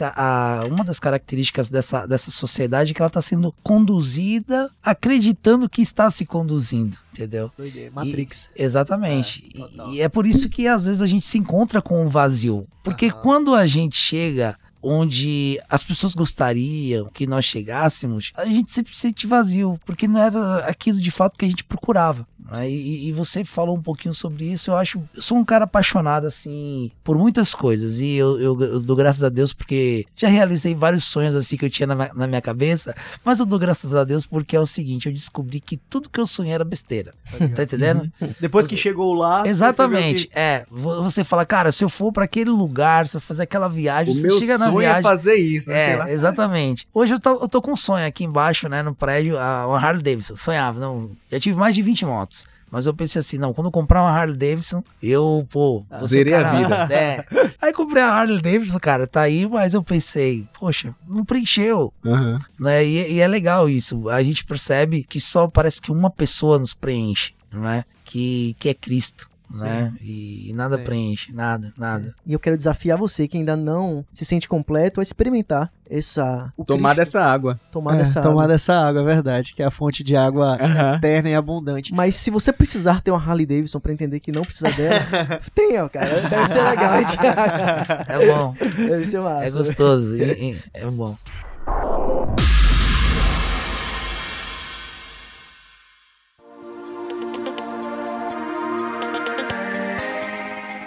a- 0.61 0.65
uma 0.67 0.85
das 0.85 1.01
características 1.01 1.71
dessa, 1.71 2.05
dessa 2.05 2.31
sociedade 2.31 2.91
é 2.91 2.95
que 2.95 3.01
ela 3.01 3.07
está 3.07 3.23
sendo 3.23 3.51
conduzida 3.63 4.71
acreditando 4.83 5.71
que 5.71 5.81
está 5.81 6.11
se 6.11 6.27
conduzindo, 6.27 6.99
entendeu? 7.15 7.51
Doideira. 7.57 7.91
Matrix. 7.95 8.51
Exatamente. 8.55 9.49
É, 9.55 9.59
e, 9.91 9.95
e 9.97 10.01
é 10.03 10.09
por 10.09 10.27
isso 10.27 10.51
que 10.51 10.67
às 10.69 10.85
vezes 10.85 11.01
a 11.01 11.07
gente 11.07 11.25
se 11.25 11.39
encontra 11.39 11.81
com 11.81 12.05
um 12.05 12.09
vazio. 12.09 12.67
Porque 12.85 13.07
Aham. 13.07 13.21
quando 13.23 13.55
a 13.55 13.67
gente 13.67 13.97
chega 13.97 14.59
onde 14.83 15.61
as 15.69 15.83
pessoas 15.83 16.15
gostariam 16.15 17.09
que 17.13 17.27
nós 17.27 17.45
chegássemos, 17.45 18.33
a 18.35 18.45
gente 18.45 18.71
sempre 18.71 18.95
se 18.95 19.01
sente 19.01 19.27
vazio, 19.27 19.79
porque 19.85 20.09
não 20.09 20.21
era 20.21 20.59
aquilo 20.67 21.01
de 21.01 21.11
fato 21.11 21.39
que 21.39 21.45
a 21.45 21.49
gente 21.49 21.65
procurava. 21.65 22.27
Né? 22.51 22.69
E, 22.71 23.09
e 23.09 23.13
você 23.13 23.45
falou 23.45 23.77
um 23.77 23.83
pouquinho 23.83 24.15
sobre 24.15 24.45
isso. 24.53 24.71
Eu 24.71 24.77
acho. 24.77 25.03
Eu 25.15 25.23
sou 25.23 25.37
um 25.39 25.45
cara 25.45 25.65
apaixonado, 25.65 26.27
assim, 26.27 26.91
por 27.05 27.17
muitas 27.19 27.55
coisas. 27.55 27.99
E 28.01 28.15
eu, 28.15 28.41
eu, 28.41 28.61
eu 28.61 28.81
dou 28.81 28.97
graças 28.97 29.23
a 29.23 29.29
Deus 29.29 29.53
porque 29.53 30.07
já 30.17 30.29
realizei 30.29 30.75
vários 30.75 31.05
sonhos, 31.05 31.35
assim, 31.37 31.57
que 31.57 31.65
eu 31.65 31.71
tinha 31.71 31.87
na, 31.87 31.95
minha- 31.95 32.11
na 32.15 32.27
minha 32.27 32.41
cabeça. 32.41 32.95
Mas 33.25 33.41
eu 33.41 33.47
dou 33.47 33.59
graças 33.59 33.95
a 33.95 34.05
Deus 34.05 34.27
porque 34.27 34.57
é 34.57 34.61
o 34.61 34.67
seguinte: 34.67 35.07
eu 35.07 35.13
descobri 35.13 35.61
que 35.61 35.77
tudo 35.77 36.09
que 36.09 36.19
eu 36.21 36.27
sonhei 36.27 36.53
era 36.53 36.65
besteira. 36.65 37.13
Tá 37.55 37.63
entendendo? 37.63 38.11
Depois 38.41 38.67
que 38.67 38.77
chegou 38.77 39.13
lá. 39.15 39.47
Exatamente. 39.47 40.31
É, 40.35 40.65
vo- 40.71 41.03
você 41.03 41.23
fala, 41.25 41.45
cara, 41.45 41.71
se 41.73 41.85
eu 41.85 41.89
for 41.89 42.13
pra 42.13 42.25
aquele 42.25 42.51
lugar, 42.51 43.07
se 43.07 43.17
eu 43.17 43.21
fazer 43.21 43.43
aquela 43.43 43.69
viagem, 43.69 44.13
O 44.13 44.17
você 44.17 44.27
meu 44.27 44.39
chega 44.39 44.57
na 44.59 44.67
sonho 44.67 44.81
é 44.81 44.85
viagem. 44.85 45.03
fazer 45.03 45.35
isso, 45.37 45.69
né? 45.71 46.09
É, 46.09 46.13
exatamente. 46.13 46.87
Hoje 46.93 47.15
eu 47.15 47.21
tô, 47.21 47.31
eu 47.43 47.49
tô 47.49 47.61
com 47.63 47.73
um 47.73 47.77
sonho 47.77 48.07
aqui 48.07 48.25
embaixo, 48.25 48.69
né, 48.69 48.83
no 48.83 48.95
prédio, 48.95 49.39
a, 49.39 49.67
uma 49.67 49.79
Harley 49.79 50.03
Davidson. 50.03 50.37
Sonhava, 50.37 50.79
não. 50.81 51.11
Já 51.31 51.39
tive 51.41 51.59
mais 51.59 51.75
de 51.75 51.83
20 51.83 52.05
motos. 52.07 52.38
Mas 52.71 52.87
eu 52.87 52.95
pensei 52.95 53.21
assim, 53.21 53.39
não, 53.39 53.53
quando 53.53 53.69
eu 53.69 53.71
comprar 53.71 54.03
uma 54.03 54.11
Harley 54.11 54.37
Davidson, 54.37 54.83
eu, 55.03 55.47
pô, 55.51 55.85
o 56.01 56.07
Zerei 56.07 56.35
a 56.35 56.53
vida. 56.53 56.95
É. 56.95 57.25
Aí 57.61 57.73
comprei 57.73 58.03
a 58.03 58.13
Harley 58.13 58.41
Davidson, 58.41 58.79
cara, 58.79 59.07
tá 59.07 59.23
aí, 59.23 59.47
mas 59.47 59.75
eu 59.75 59.83
pensei, 59.83 60.47
poxa, 60.59 60.95
não 61.07 61.25
preencheu, 61.25 61.93
Aham. 62.05 62.39
né? 62.59 62.85
E, 62.85 63.15
e 63.15 63.21
é 63.21 63.27
legal 63.27 63.69
isso. 63.69 64.09
A 64.09 64.23
gente 64.23 64.45
percebe 64.45 65.03
que 65.03 65.21
só 65.21 65.49
parece 65.49 65.81
que 65.81 65.91
uma 65.91 66.11
pessoa 66.11 66.59
nos 66.59 66.75
preenche, 66.75 67.33
não 67.51 67.69
é? 67.69 67.85
Que, 68.05 68.55
que 68.59 68.69
é 68.69 68.75
Cristo. 68.75 69.29
Né? 69.55 69.93
E, 70.03 70.51
e 70.51 70.53
nada 70.53 70.77
Sim. 70.77 70.85
preenche, 70.85 71.33
nada, 71.33 71.73
nada. 71.77 72.15
E 72.27 72.33
eu 72.33 72.39
quero 72.39 72.57
desafiar 72.57 72.99
você 72.99 73.27
que 73.27 73.37
ainda 73.39 73.57
não 73.57 74.05
se 74.13 74.25
sente 74.25 74.47
completo 74.49 75.01
a 75.01 75.03
experimentar 75.03 75.71
essa. 75.91 76.53
o 76.57 76.65
Tomar 76.67 76.95
Cristo- 76.95 77.13
dessa 77.15 77.25
água. 77.25 77.59
Tomar 77.73 77.95
É, 77.95 77.99
dessa 77.99 78.21
tomar 78.21 78.43
água. 78.43 78.49
dessa 78.49 78.75
água, 78.75 79.01
é 79.01 79.05
verdade. 79.05 79.55
Que 79.55 79.63
é 79.63 79.67
a 79.67 79.71
fonte 79.71 80.05
de 80.05 80.15
água 80.17 80.59
eterna 80.97 81.31
e 81.31 81.35
abundante. 81.35 81.95
Mas 81.95 82.17
se 82.17 82.31
você 82.31 82.53
precisar 82.53 83.01
ter 83.01 83.11
uma 83.11 83.19
Harley 83.23 83.47
Davidson 83.47 83.81
pra 83.81 83.93
entender 83.93 84.21
que 84.21 84.31
não 84.31 84.43
precisa 84.43 84.71
dela, 84.73 85.01
tenha, 85.55 85.89
cara. 85.89 86.29
Deve 86.29 86.47
ser 86.49 86.63
legal? 86.63 86.95
É 88.07 88.27
bom, 88.27 88.55
Deve 88.87 89.07
ser 89.07 89.21
massa. 89.21 89.47
é 89.47 89.51
gostoso, 89.51 90.17
e- 90.17 90.53
e- 90.53 90.63
é 90.75 90.85
bom. 90.91 91.17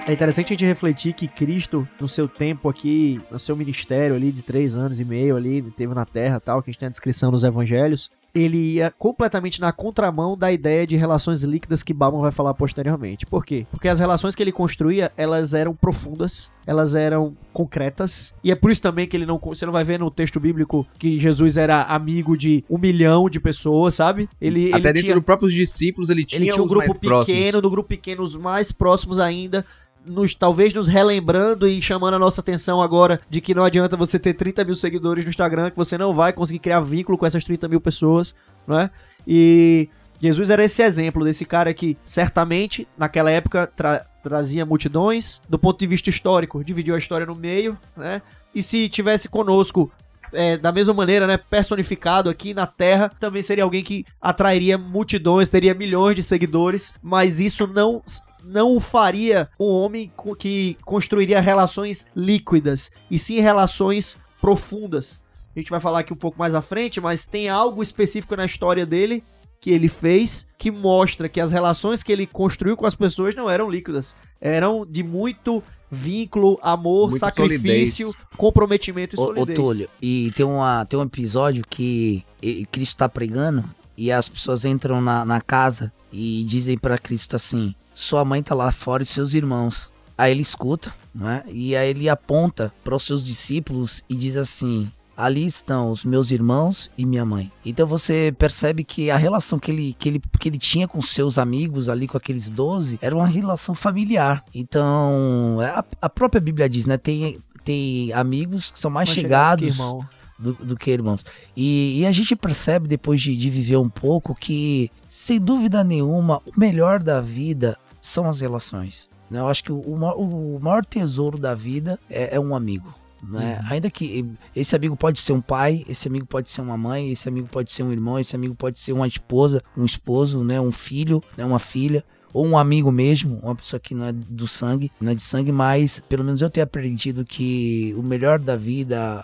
É 0.08 0.14
interessante 0.14 0.48
a 0.48 0.56
gente 0.56 0.66
refletir 0.66 1.14
que 1.14 1.28
Cristo, 1.28 1.88
no 2.00 2.08
seu 2.08 2.28
tempo 2.28 2.68
aqui, 2.68 3.20
no 3.30 3.38
seu 3.38 3.56
ministério 3.56 4.16
ali 4.16 4.32
de 4.32 4.42
três 4.42 4.76
anos 4.76 5.00
e 5.00 5.06
meio 5.06 5.36
ali, 5.36 5.62
teve 5.62 5.94
na 5.94 6.06
Terra 6.06 6.40
tal, 6.40 6.62
que 6.62 6.70
a 6.70 6.72
gente 6.72 6.80
tem 6.80 6.88
a 6.88 6.92
descrição 6.92 7.32
nos 7.32 7.44
Evangelhos, 7.44 8.10
ele 8.34 8.76
ia 8.76 8.92
completamente 8.98 9.60
na 9.60 9.72
contramão 9.72 10.38
da 10.38 10.52
ideia 10.52 10.88
de 10.88 10.96
relações 10.96 11.44
líquidas 11.44 11.84
que 11.84 11.94
Bauman 11.94 12.22
vai 12.22 12.32
falar 12.32 12.54
posteriormente. 12.54 13.26
Por 13.26 13.46
quê? 13.46 13.68
Porque 13.70 13.88
as 13.88 14.00
relações 14.00 14.36
que 14.36 14.42
ele 14.42 14.52
construía, 14.52 15.12
elas 15.18 15.54
eram 15.54 15.76
profundas, 15.76 16.52
elas 16.66 16.96
eram 16.96 17.36
concretas, 17.52 18.34
e 18.44 18.50
é 18.50 18.56
por 18.56 18.72
isso 18.72 18.82
também 18.82 19.06
que 19.06 19.18
ele 19.18 19.26
não... 19.26 19.38
Você 19.38 19.66
não 19.66 19.74
vai 19.74 19.84
ver 19.84 20.00
no 20.00 20.10
texto 20.10 20.40
bíblico 20.40 20.88
que 20.98 21.18
Jesus 21.18 21.58
era 21.58 21.84
amigo 21.84 22.38
de 22.38 22.64
um 22.70 22.78
milhão 22.78 23.30
de 23.30 23.40
pessoas, 23.40 23.96
sabe? 23.96 24.30
Ele, 24.40 24.70
Até 24.70 24.78
ele 24.78 24.82
dentro 24.84 25.02
tinha... 25.02 25.16
dos 25.16 25.24
próprios 25.24 25.54
discípulos 25.54 26.10
ele 26.10 26.24
tinha, 26.24 26.40
Ele 26.40 26.50
tinha 26.50 26.64
um 26.64 26.68
grupo 26.68 26.88
mais 26.88 26.98
próximos. 26.98 27.38
pequeno, 27.38 27.62
do 27.62 27.70
grupo 27.70 27.90
pequeno, 27.90 28.24
os 28.24 28.38
mais 28.38 28.72
próximos 28.72 29.20
ainda, 29.20 29.66
nos, 30.06 30.34
talvez 30.34 30.74
nos 30.74 30.88
relembrando 30.88 31.68
e 31.68 31.82
chamando 31.82 32.16
a 32.16 32.20
nossa 32.20 32.42
atenção 32.42 32.82
agora 32.82 33.20
de 33.30 33.40
que 33.42 33.54
não 33.54 33.64
adianta 33.64 33.96
você 33.96 34.18
ter 34.18 34.34
30 34.34 34.64
mil 34.64 34.76
seguidores 34.76 35.24
no 35.24 35.30
Instagram, 35.30 35.70
que 35.70 35.78
você 35.78 35.98
não 35.98 36.14
vai 36.14 36.34
conseguir 36.34 36.60
criar 36.60 36.80
vínculo 36.80 37.18
com 37.18 37.26
essas 37.26 37.44
30 37.44 37.68
mil 37.68 37.80
pessoas, 37.82 38.36
não 38.68 38.80
é? 38.80 38.90
E 39.28 39.88
Jesus 40.20 40.50
era 40.50 40.64
esse 40.64 40.82
exemplo 40.82 41.24
desse 41.24 41.46
cara 41.46 41.74
que 41.74 41.98
certamente 42.04 42.88
naquela 42.98 43.30
época 43.32 43.68
tra- 43.68 44.06
trazia 44.24 44.66
multidões, 44.66 45.42
do 45.50 45.58
ponto 45.58 45.80
de 45.80 45.88
vista 45.88 46.10
histórico, 46.10 46.64
dividiu 46.64 46.96
a 46.96 46.98
história 46.98 47.26
no 47.26 47.36
meio, 47.36 47.78
né? 47.96 48.22
E 48.54 48.62
se 48.62 48.90
tivesse 48.90 49.30
conosco 49.30 49.92
é, 50.34 50.58
da 50.58 50.72
mesma 50.72 50.94
maneira, 50.94 51.28
né, 51.28 51.38
personificado 51.38 52.30
aqui 52.30 52.54
na 52.54 52.66
Terra, 52.68 53.10
também 53.20 53.42
seria 53.42 53.64
alguém 53.64 53.84
que 53.84 54.06
atrairia 54.22 54.78
multidões, 54.78 55.50
teria 55.50 55.74
milhões 55.74 56.16
de 56.16 56.24
seguidores, 56.24 56.96
mas 57.02 57.40
isso 57.40 57.68
não 57.68 58.02
não 58.44 58.76
o 58.76 58.80
faria 58.80 59.50
um 59.60 59.68
homem 59.68 60.12
que 60.38 60.78
construiria 60.86 61.40
relações 61.40 62.08
líquidas, 62.16 62.92
e 63.10 63.18
sim 63.18 63.40
relações 63.40 64.20
profundas. 64.40 65.22
A 65.56 65.60
gente 65.60 65.70
vai 65.70 65.80
falar 65.80 66.00
aqui 66.00 66.14
um 66.14 66.18
pouco 66.18 66.40
mais 66.40 66.56
à 66.56 66.62
frente, 66.62 67.02
mas 67.02 67.26
tem 67.26 67.50
algo 67.50 67.84
específico 67.84 68.36
na 68.36 68.46
história 68.46 68.86
dele 68.86 69.24
que 69.60 69.70
ele 69.70 69.88
fez 69.88 70.48
que 70.58 70.72
mostra 70.72 71.30
que 71.30 71.40
as 71.40 71.52
relações 71.52 72.02
que 72.02 72.12
ele 72.12 72.26
construiu 72.26 72.76
com 72.76 72.86
as 72.88 72.96
pessoas 72.96 73.36
não 73.36 73.48
eram 73.48 73.70
líquidas, 73.70 74.16
eram 74.40 74.86
de 74.86 75.04
muito 75.04 75.64
vínculo, 75.90 76.58
amor, 76.64 77.12
Muita 77.12 77.30
sacrifício, 77.30 78.08
solidez. 78.08 78.28
comprometimento 78.38 79.16
e 79.16 79.20
Ô, 79.20 79.42
ô. 79.42 79.46
Túlio, 79.46 79.90
e 80.02 80.32
tem, 80.36 80.46
uma, 80.46 80.86
tem 80.86 80.98
um 80.98 81.04
episódio 81.04 81.64
que 81.70 82.26
Cristo 82.72 82.98
tá 82.98 83.10
pregando 83.10 83.64
e 83.96 84.12
as 84.12 84.28
pessoas 84.28 84.66
entram 84.66 85.00
na, 85.00 85.24
na 85.26 85.40
casa 85.42 85.94
e 86.12 86.44
dizem 86.48 86.78
pra 86.78 86.98
Cristo 86.98 87.36
assim: 87.36 87.76
Sua 88.02 88.26
mãe 88.26 88.42
tá 88.42 88.56
lá 88.56 88.72
fora 88.72 89.04
e 89.04 89.06
seus 89.06 89.36
irmãos. 89.36 89.94
Aí 90.18 90.32
ele 90.32 90.42
escuta, 90.42 90.92
né? 91.14 91.44
E 91.48 91.76
aí 91.76 91.88
ele 91.88 92.10
aponta 92.10 92.74
para 92.84 92.96
os 92.96 93.04
seus 93.04 93.24
discípulos 93.24 94.04
e 94.10 94.16
diz 94.16 94.38
assim: 94.38 94.92
Ali 95.16 95.46
estão 95.46 95.92
os 95.92 96.04
meus 96.04 96.32
irmãos 96.32 96.90
e 96.98 97.06
minha 97.06 97.24
mãe. 97.24 97.52
Então 97.64 97.86
você 97.86 98.34
percebe 98.40 98.84
que 98.84 99.12
a 99.12 99.18
relação 99.18 99.60
que 99.60 99.70
ele, 99.70 99.96
que 100.00 100.10
ele, 100.10 100.22
que 100.40 100.50
ele 100.50 100.58
tinha 100.58 100.88
com 100.88 101.00
seus 101.00 101.38
amigos 101.38 101.90
ali, 101.90 102.08
com 102.08 102.18
aqueles 102.18 102.50
12, 102.50 102.98
era 103.04 103.16
uma 103.16 103.28
relação 103.28 103.76
familiar. 103.76 104.44
Então, 104.52 105.60
a, 105.62 105.86
a 106.02 106.10
própria 106.10 106.42
Bíblia 106.42 106.68
diz, 106.68 106.88
né? 106.88 106.98
Tem, 106.98 107.38
tem 107.64 108.12
amigos 108.14 108.72
que 108.72 108.80
são 108.80 108.90
mais, 108.90 109.10
Mais 109.10 109.16
chegados, 109.16 109.64
que 109.64 109.80
irmão. 109.80 110.04
do, 110.40 110.54
do 110.54 110.76
que 110.76 110.90
irmãos. 110.90 111.24
E, 111.56 112.00
e 112.00 112.06
a 112.08 112.12
gente 112.12 112.36
percebe 112.36 112.88
depois 112.88 113.22
de, 113.22 113.38
de 113.38 113.48
viver 113.52 113.78
um 113.78 113.90
pouco 113.90 114.34
que, 114.34 114.90
sem 115.08 115.40
dúvida 115.40 115.84
nenhuma, 115.84 116.42
o 116.48 116.60
melhor 116.60 116.98
da 117.04 117.22
vida 117.22 117.78
são 118.02 118.28
as 118.28 118.42
relações. 118.42 119.10
né? 119.30 119.40
Eu 119.40 119.48
acho 119.48 119.64
que 119.64 119.72
o, 119.72 119.80
o 119.80 119.98
ma- 119.98 120.16
o 120.16 120.60
maior 120.60 120.84
tesouro 120.86 121.38
da 121.38 121.54
vida 121.56 121.98
é, 122.10 122.36
é 122.36 122.40
um 122.40 122.54
amigo. 122.56 122.94
Né? 123.24 123.62
Ainda 123.70 123.90
que 123.92 124.28
esse 124.56 124.76
amigo 124.76 124.98
pode 124.98 125.20
ser 125.20 125.34
um 125.34 125.42
pai, 125.42 125.86
esse 125.88 126.08
amigo 126.08 126.26
pode 126.26 126.50
ser 126.50 126.62
uma 126.62 126.76
mãe, 126.76 127.12
esse 127.12 127.30
amigo 127.30 127.48
pode 127.48 127.72
ser 127.72 127.84
um 127.84 127.92
irmão, 127.92 128.18
esse 128.18 128.36
amigo 128.36 128.56
pode 128.56 128.80
ser 128.80 128.94
uma 128.94 129.08
esposa, 129.08 129.62
um 129.78 129.86
esposo, 129.86 130.44
né? 130.44 130.60
um 130.60 130.72
filho, 130.72 131.24
né? 131.38 131.46
uma 131.46 131.60
filha 131.60 132.04
ou 132.34 132.46
um 132.46 132.58
amigo 132.58 132.91
mesmo, 132.91 133.39
uma 133.41 133.56
pessoa 133.56 133.80
que 133.80 133.94
não 133.94 134.06
é 134.06 134.12
do 134.12 134.48
sangue, 134.48 134.91
não 135.00 135.12
é 135.12 135.15
de 135.15 135.22
sangue, 135.22 135.52
mas 135.52 136.00
pelo 136.08 136.24
menos 136.24 136.41
eu 136.41 136.50
tenho 136.50 136.63
aprendido 136.63 137.26
que 137.26 137.94
o 137.98 138.04
melhor 138.04 138.39
da 138.39 138.56
vida, 138.56 139.24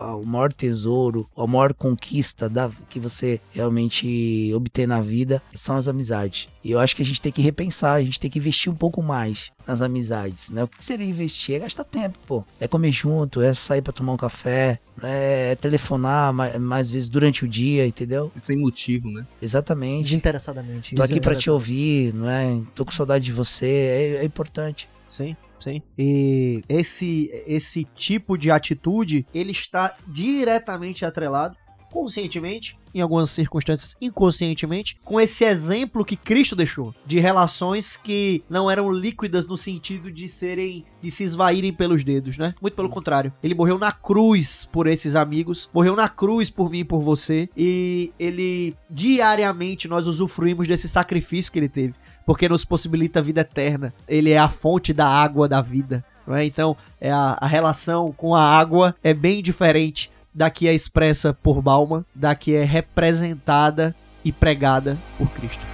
o, 0.00 0.24
maior 0.24 0.52
tesouro, 0.52 1.28
a 1.36 1.46
maior 1.46 1.74
conquista 1.74 2.48
da, 2.48 2.70
que 2.88 3.00
você 3.00 3.40
realmente 3.50 4.52
obtém 4.54 4.86
na 4.86 5.00
vida 5.00 5.42
são 5.54 5.76
as 5.76 5.88
amizades. 5.88 6.48
E 6.62 6.70
eu 6.72 6.80
acho 6.80 6.96
que 6.96 7.02
a 7.02 7.04
gente 7.04 7.22
tem 7.22 7.32
que 7.32 7.42
repensar, 7.42 7.94
a 7.94 8.02
gente 8.02 8.20
tem 8.20 8.30
que 8.30 8.38
investir 8.38 8.72
um 8.72 8.76
pouco 8.76 9.02
mais 9.02 9.52
nas 9.66 9.82
amizades, 9.82 10.50
né? 10.50 10.64
O 10.64 10.68
que 10.68 10.84
seria 10.84 11.06
investir? 11.06 11.56
É 11.56 11.58
gastar 11.60 11.84
tempo, 11.84 12.18
pô. 12.26 12.44
É 12.60 12.68
comer 12.68 12.92
junto, 12.92 13.42
é 13.42 13.52
sair 13.52 13.82
pra 13.82 13.92
tomar 13.92 14.12
um 14.12 14.16
café, 14.16 14.78
é 15.02 15.56
telefonar 15.56 16.32
mais, 16.32 16.56
mais 16.58 16.90
vezes 16.90 17.08
durante 17.08 17.44
o 17.44 17.48
dia, 17.48 17.86
entendeu? 17.86 18.32
Sem 18.44 18.56
motivo, 18.56 19.10
né? 19.10 19.26
Exatamente. 19.40 20.04
Desinteressadamente. 20.04 20.94
Tô 20.94 21.02
aqui 21.02 21.20
pra 21.20 21.34
te 21.34 21.50
ouvir, 21.50 22.14
não 22.14 22.28
é? 22.28 22.60
Tô 22.74 22.84
com 22.84 22.92
saudade 22.92 23.24
de 23.24 23.32
você, 23.32 23.66
é, 23.66 24.16
é 24.22 24.24
importante. 24.24 24.88
Sim, 25.08 25.36
sim. 25.58 25.82
E 25.98 26.62
esse, 26.68 27.30
esse 27.46 27.84
tipo 27.96 28.36
de 28.36 28.50
atitude, 28.50 29.26
ele 29.34 29.52
está 29.52 29.96
diretamente 30.06 31.04
atrelado, 31.04 31.56
conscientemente, 31.96 32.78
em 32.94 33.00
algumas 33.00 33.30
circunstâncias 33.30 33.96
inconscientemente, 33.98 34.98
com 35.02 35.18
esse 35.18 35.44
exemplo 35.44 36.04
que 36.04 36.14
Cristo 36.14 36.54
deixou, 36.54 36.94
de 37.06 37.18
relações 37.18 37.96
que 37.96 38.44
não 38.50 38.70
eram 38.70 38.92
líquidas 38.92 39.46
no 39.46 39.56
sentido 39.56 40.12
de 40.12 40.28
serem, 40.28 40.84
de 41.00 41.10
se 41.10 41.24
esvaírem 41.24 41.72
pelos 41.72 42.04
dedos, 42.04 42.36
né? 42.36 42.54
Muito 42.60 42.74
pelo 42.74 42.90
contrário. 42.90 43.32
Ele 43.42 43.54
morreu 43.54 43.78
na 43.78 43.90
cruz 43.92 44.68
por 44.70 44.86
esses 44.86 45.16
amigos, 45.16 45.70
morreu 45.72 45.96
na 45.96 46.06
cruz 46.06 46.50
por 46.50 46.70
mim 46.70 46.80
e 46.80 46.84
por 46.84 47.00
você, 47.00 47.48
e 47.56 48.12
ele, 48.18 48.76
diariamente, 48.90 49.88
nós 49.88 50.06
usufruímos 50.06 50.68
desse 50.68 50.86
sacrifício 50.86 51.50
que 51.50 51.58
ele 51.58 51.70
teve 51.70 51.94
porque 52.26 52.48
nos 52.48 52.64
possibilita 52.64 53.20
a 53.20 53.22
vida 53.22 53.42
eterna. 53.42 53.94
Ele 54.08 54.32
é 54.32 54.38
a 54.38 54.48
fonte 54.48 54.92
da 54.92 55.06
água 55.06 55.48
da 55.48 55.62
vida. 55.62 56.04
É? 56.28 56.44
Então, 56.44 56.76
é 57.00 57.08
a, 57.08 57.38
a 57.40 57.46
relação 57.46 58.10
com 58.10 58.34
a 58.34 58.42
água 58.42 58.96
é 59.00 59.14
bem 59.14 59.40
diferente 59.40 60.10
da 60.36 60.50
que 60.50 60.68
é 60.68 60.74
expressa 60.74 61.32
por 61.32 61.62
Bauman, 61.62 62.04
da 62.14 62.34
que 62.34 62.54
é 62.54 62.62
representada 62.62 63.96
e 64.22 64.30
pregada 64.30 64.98
por 65.16 65.30
Cristo. 65.30 65.64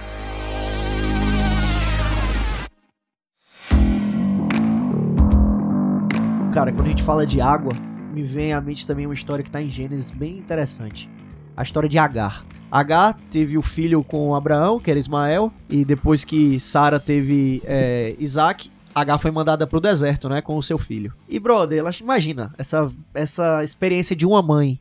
Cara, 6.53 6.71
quando 6.71 6.85
a 6.85 6.89
gente 6.89 7.03
fala 7.03 7.25
de 7.25 7.41
água, 7.41 7.73
me 8.13 8.23
vem 8.23 8.53
à 8.53 8.61
mente 8.61 8.87
também 8.87 9.05
uma 9.05 9.13
história 9.13 9.43
que 9.43 9.51
tá 9.51 9.61
em 9.61 9.69
Gênesis 9.69 10.09
bem 10.09 10.37
interessante. 10.37 11.09
A 11.57 11.63
história 11.63 11.89
de 11.89 11.97
Agar. 11.97 12.45
Agar 12.71 13.19
teve 13.29 13.57
o 13.57 13.61
filho 13.61 14.01
com 14.01 14.33
Abraão, 14.33 14.79
que 14.79 14.89
era 14.89 14.97
Ismael, 14.97 15.51
e 15.69 15.83
depois 15.83 16.23
que 16.23 16.57
Sara 16.59 17.01
teve 17.01 17.61
é, 17.65 18.15
Isaac, 18.17 18.71
Agar 18.93 19.17
foi 19.17 19.31
mandada 19.31 19.65
pro 19.67 19.79
deserto, 19.79 20.29
né, 20.29 20.41
com 20.41 20.57
o 20.57 20.63
seu 20.63 20.77
filho. 20.77 21.13
E, 21.27 21.39
brother, 21.39 21.79
ela, 21.79 21.91
imagina 21.99 22.53
essa, 22.57 22.91
essa 23.13 23.63
experiência 23.63 24.15
de 24.15 24.25
uma 24.25 24.41
mãe. 24.41 24.79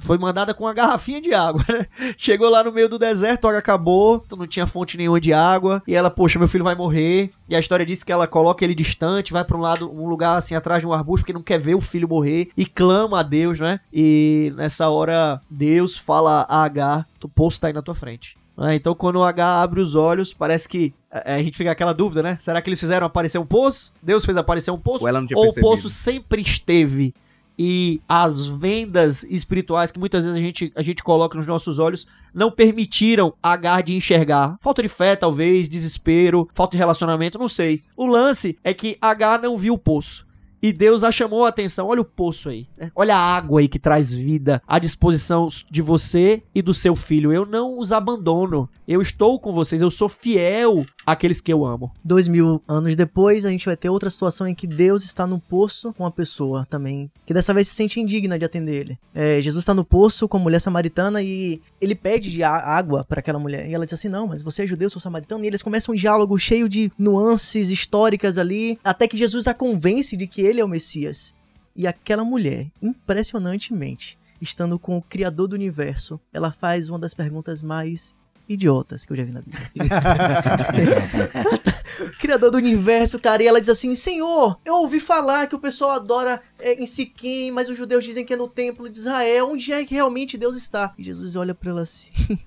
Foi 0.00 0.18
mandada 0.18 0.52
com 0.52 0.64
uma 0.64 0.74
garrafinha 0.74 1.20
de 1.20 1.32
água, 1.32 1.64
né? 1.68 1.86
Chegou 2.18 2.50
lá 2.50 2.64
no 2.64 2.72
meio 2.72 2.88
do 2.88 2.98
deserto, 2.98 3.44
a 3.44 3.50
água 3.50 3.60
acabou, 3.60 4.24
não 4.36 4.46
tinha 4.46 4.66
fonte 4.66 4.96
nenhuma 4.96 5.20
de 5.20 5.32
água. 5.32 5.82
E 5.86 5.94
ela, 5.94 6.10
poxa, 6.10 6.38
meu 6.38 6.48
filho 6.48 6.64
vai 6.64 6.74
morrer. 6.74 7.30
E 7.48 7.54
a 7.54 7.60
história 7.60 7.86
diz 7.86 8.02
que 8.02 8.10
ela 8.10 8.26
coloca 8.26 8.64
ele 8.64 8.74
distante, 8.74 9.32
vai 9.32 9.44
pra 9.44 9.56
um 9.56 9.60
lado, 9.60 9.90
um 9.90 10.08
lugar 10.08 10.36
assim 10.36 10.54
atrás 10.54 10.82
de 10.82 10.86
um 10.88 10.92
arbusto, 10.92 11.22
porque 11.22 11.32
não 11.32 11.42
quer 11.42 11.58
ver 11.58 11.76
o 11.76 11.80
filho 11.80 12.08
morrer. 12.08 12.48
E 12.56 12.66
clama 12.66 13.20
a 13.20 13.22
Deus, 13.22 13.60
né? 13.60 13.80
E 13.92 14.52
nessa 14.56 14.88
hora, 14.88 15.40
Deus 15.48 15.96
fala 15.96 16.44
a 16.48 16.64
Agar: 16.64 17.06
o 17.22 17.28
poço 17.28 17.60
tá 17.60 17.68
aí 17.68 17.72
na 17.72 17.82
tua 17.82 17.94
frente. 17.94 18.36
Né? 18.58 18.74
Então, 18.74 18.94
quando 18.94 19.16
o 19.16 19.24
H 19.24 19.62
abre 19.62 19.80
os 19.80 19.94
olhos, 19.94 20.34
parece 20.34 20.68
que 20.68 20.92
a, 21.10 21.34
a 21.34 21.42
gente 21.42 21.56
fica 21.56 21.70
aquela 21.70 21.94
dúvida, 21.94 22.22
né? 22.22 22.36
Será 22.40 22.60
que 22.60 22.68
eles 22.68 22.80
fizeram 22.80 23.06
aparecer 23.06 23.38
um 23.38 23.46
poço? 23.46 23.92
Deus 24.02 24.24
fez 24.24 24.36
aparecer 24.36 24.70
um 24.72 24.78
poço? 24.78 25.04
Ou 25.04 25.08
ou 25.34 25.48
o 25.48 25.54
poço 25.54 25.88
sempre 25.88 26.42
esteve 26.42 27.14
e 27.58 28.00
as 28.08 28.46
vendas 28.46 29.24
espirituais 29.24 29.90
que 29.90 29.98
muitas 29.98 30.24
vezes 30.24 30.38
a 30.38 30.42
gente, 30.42 30.72
a 30.76 30.82
gente 30.82 31.02
coloca 31.02 31.36
nos 31.36 31.46
nossos 31.46 31.80
olhos 31.80 32.06
não 32.32 32.52
permitiram 32.52 33.34
a 33.42 33.52
Agar 33.52 33.82
de 33.82 33.94
enxergar. 33.94 34.56
Falta 34.60 34.82
de 34.82 34.88
fé, 34.88 35.16
talvez, 35.16 35.68
desespero, 35.68 36.48
falta 36.54 36.72
de 36.72 36.78
relacionamento, 36.78 37.38
não 37.38 37.48
sei. 37.48 37.82
O 37.96 38.06
lance 38.06 38.56
é 38.62 38.72
que 38.72 38.96
Agar 39.00 39.40
não 39.40 39.56
viu 39.56 39.74
o 39.74 39.78
poço. 39.78 40.27
E 40.62 40.72
Deus 40.72 41.04
a 41.04 41.10
chamou 41.10 41.44
a 41.44 41.48
atenção. 41.48 41.86
Olha 41.86 42.00
o 42.00 42.04
poço 42.04 42.48
aí. 42.48 42.66
né? 42.76 42.90
Olha 42.94 43.16
a 43.16 43.36
água 43.36 43.60
aí 43.60 43.68
que 43.68 43.78
traz 43.78 44.14
vida 44.14 44.62
à 44.66 44.78
disposição 44.78 45.48
de 45.70 45.82
você 45.82 46.42
e 46.54 46.60
do 46.60 46.74
seu 46.74 46.96
filho. 46.96 47.32
Eu 47.32 47.46
não 47.46 47.78
os 47.78 47.92
abandono. 47.92 48.68
Eu 48.86 49.00
estou 49.00 49.38
com 49.38 49.52
vocês. 49.52 49.82
Eu 49.82 49.90
sou 49.90 50.08
fiel 50.08 50.84
àqueles 51.06 51.40
que 51.40 51.52
eu 51.52 51.64
amo. 51.64 51.92
Dois 52.04 52.26
mil 52.26 52.62
anos 52.66 52.96
depois, 52.96 53.44
a 53.44 53.50
gente 53.50 53.66
vai 53.66 53.76
ter 53.76 53.88
outra 53.88 54.10
situação 54.10 54.48
em 54.48 54.54
que 54.54 54.66
Deus 54.66 55.04
está 55.04 55.26
no 55.26 55.38
poço 55.38 55.92
com 55.94 56.04
uma 56.04 56.10
pessoa 56.10 56.66
também, 56.68 57.10
que 57.24 57.32
dessa 57.34 57.54
vez 57.54 57.68
se 57.68 57.74
sente 57.74 58.00
indigna 58.00 58.38
de 58.38 58.44
atender 58.44 58.80
ele. 58.80 58.98
É, 59.14 59.40
Jesus 59.40 59.62
está 59.62 59.74
no 59.74 59.84
poço 59.84 60.28
com 60.28 60.36
a 60.36 60.40
mulher 60.40 60.60
samaritana 60.60 61.22
e 61.22 61.60
ele 61.80 61.94
pede 61.94 62.30
de 62.30 62.42
água 62.42 63.04
para 63.04 63.20
aquela 63.20 63.38
mulher. 63.38 63.68
E 63.68 63.74
ela 63.74 63.84
diz 63.84 63.94
assim: 63.94 64.08
Não, 64.08 64.26
mas 64.26 64.42
você 64.42 64.64
é 64.64 64.66
judeu, 64.66 64.86
eu 64.86 64.90
sou 64.90 65.00
samaritano. 65.00 65.44
E 65.44 65.46
eles 65.46 65.62
começam 65.62 65.94
um 65.94 65.96
diálogo 65.96 66.38
cheio 66.38 66.68
de 66.68 66.90
nuances 66.98 67.70
históricas 67.70 68.38
ali, 68.38 68.78
até 68.82 69.06
que 69.06 69.16
Jesus 69.16 69.46
a 69.46 69.54
convence 69.54 70.16
de 70.16 70.26
que 70.26 70.42
ele 70.48 70.60
é 70.60 70.64
o 70.64 70.68
Messias. 70.68 71.34
E 71.76 71.86
aquela 71.86 72.24
mulher, 72.24 72.66
impressionantemente, 72.82 74.18
estando 74.40 74.78
com 74.78 74.96
o 74.96 75.02
Criador 75.02 75.48
do 75.48 75.54
universo, 75.54 76.18
ela 76.32 76.50
faz 76.50 76.88
uma 76.88 76.98
das 76.98 77.14
perguntas 77.14 77.62
mais 77.62 78.14
idiotas 78.48 79.04
que 79.04 79.12
eu 79.12 79.16
já 79.16 79.24
vi 79.24 79.32
na 79.32 79.42
Bíblia. 79.42 79.68
Criador 82.18 82.50
do 82.50 82.56
universo, 82.56 83.18
cara, 83.18 83.42
e 83.42 83.46
ela 83.46 83.60
diz 83.60 83.68
assim: 83.68 83.94
Senhor, 83.94 84.58
eu 84.64 84.76
ouvi 84.76 84.98
falar 84.98 85.46
que 85.46 85.54
o 85.54 85.58
pessoal 85.58 85.90
adora 85.90 86.40
é, 86.58 86.74
em 86.74 86.86
Siquim, 86.86 87.50
mas 87.50 87.68
os 87.68 87.76
judeus 87.76 88.04
dizem 88.04 88.24
que 88.24 88.32
é 88.32 88.36
no 88.36 88.48
templo 88.48 88.88
de 88.88 88.98
Israel. 88.98 89.48
Onde 89.48 89.72
é 89.72 89.84
que 89.84 89.94
realmente 89.94 90.38
Deus 90.38 90.56
está? 90.56 90.94
E 90.96 91.04
Jesus 91.04 91.36
olha 91.36 91.54
pra 91.54 91.70
ela 91.70 91.82
assim. 91.82 92.12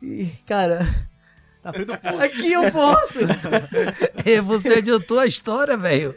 E, 0.00 0.30
cara, 0.46 1.07
Na 1.68 1.72
frente 1.72 1.86
do 1.86 1.98
poço. 2.00 2.22
aqui 2.22 2.52
eu 2.52 2.70
posso. 2.72 3.18
É, 4.24 4.40
Você 4.42 4.74
adiantou 4.74 5.18
a 5.18 5.26
história, 5.26 5.76
velho. 5.76 6.14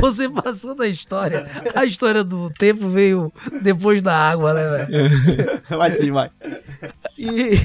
Você 0.00 0.28
passou 0.28 0.74
da 0.74 0.86
história. 0.86 1.46
A 1.74 1.84
história 1.84 2.22
do 2.22 2.50
tempo 2.50 2.88
veio 2.88 3.32
depois 3.62 4.02
da 4.02 4.14
água, 4.14 4.54
né, 4.54 4.86
velho? 4.86 5.62
Vai 5.78 5.96
sim, 5.96 6.10
vai. 6.10 6.30
E, 7.18 7.58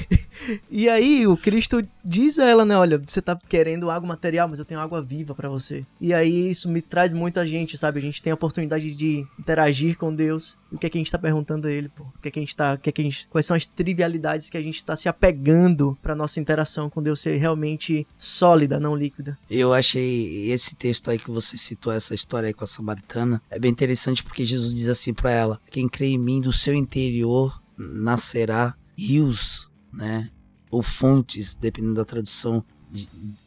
e 0.70 0.88
aí 0.88 1.26
o 1.26 1.36
Cristo 1.36 1.86
diz 2.04 2.38
a 2.38 2.44
ela, 2.44 2.64
né, 2.64 2.76
olha, 2.76 3.00
você 3.04 3.22
tá 3.22 3.38
querendo 3.48 3.90
água 3.90 4.08
material, 4.08 4.48
mas 4.48 4.58
eu 4.58 4.64
tenho 4.64 4.80
água 4.80 5.00
viva 5.00 5.34
pra 5.34 5.48
você. 5.48 5.84
E 6.00 6.12
aí 6.12 6.50
isso 6.50 6.68
me 6.68 6.82
traz 6.82 7.12
muita 7.12 7.46
gente, 7.46 7.78
sabe? 7.78 7.98
A 7.98 8.02
gente 8.02 8.22
tem 8.22 8.30
a 8.30 8.34
oportunidade 8.34 8.94
de 8.94 9.24
interagir 9.38 9.96
com 9.96 10.14
Deus. 10.14 10.56
O 10.72 10.78
que 10.78 10.86
é 10.86 10.90
que 10.90 10.98
a 10.98 11.00
gente 11.00 11.12
tá 11.12 11.18
perguntando 11.18 11.68
a 11.68 11.70
ele, 11.72 11.88
pô? 11.88 12.02
O 12.04 12.20
que 12.20 12.28
é 12.28 12.30
que 12.30 12.38
a 12.38 12.42
gente 12.42 12.56
tá, 12.56 12.74
o 12.74 12.78
que 12.78 12.88
é 12.88 12.92
que 12.92 13.00
a 13.00 13.04
gente, 13.04 13.28
quais 13.28 13.46
são 13.46 13.56
as 13.56 13.64
trivialidades 13.64 14.50
que 14.50 14.56
a 14.58 14.62
gente 14.62 14.84
tá 14.84 14.96
se 14.96 15.08
apegando 15.08 15.96
pra 16.02 16.14
nossa 16.16 16.40
interação 16.40 16.90
com 16.90 17.02
Deus 17.02 17.20
ser 17.24 17.36
realmente 17.36 18.06
sólida, 18.18 18.78
não 18.78 18.94
líquida? 18.94 19.38
Eu 19.50 19.72
achei 19.72 20.50
esse 20.50 20.76
texto 20.76 21.10
aí 21.10 21.18
que 21.18 21.30
você 21.30 21.56
citou, 21.56 21.92
essa 21.92 22.14
história 22.14 22.46
aí 22.48 22.54
com 22.54 22.64
a 22.64 22.66
samaritana, 22.66 23.42
é 23.50 23.58
bem 23.58 23.70
interessante 23.70 24.22
porque 24.22 24.44
Jesus 24.44 24.74
diz 24.74 24.88
assim 24.88 25.14
pra 25.14 25.30
ela: 25.30 25.60
quem 25.70 25.88
crê 25.88 26.08
em 26.08 26.18
mim, 26.18 26.40
do 26.40 26.52
seu 26.52 26.74
interior 26.74 27.62
nascerá 27.76 28.74
rios, 28.96 29.70
né? 29.92 30.30
Ou 30.70 30.82
fontes, 30.82 31.54
dependendo 31.54 31.94
da 31.94 32.04
tradução, 32.04 32.64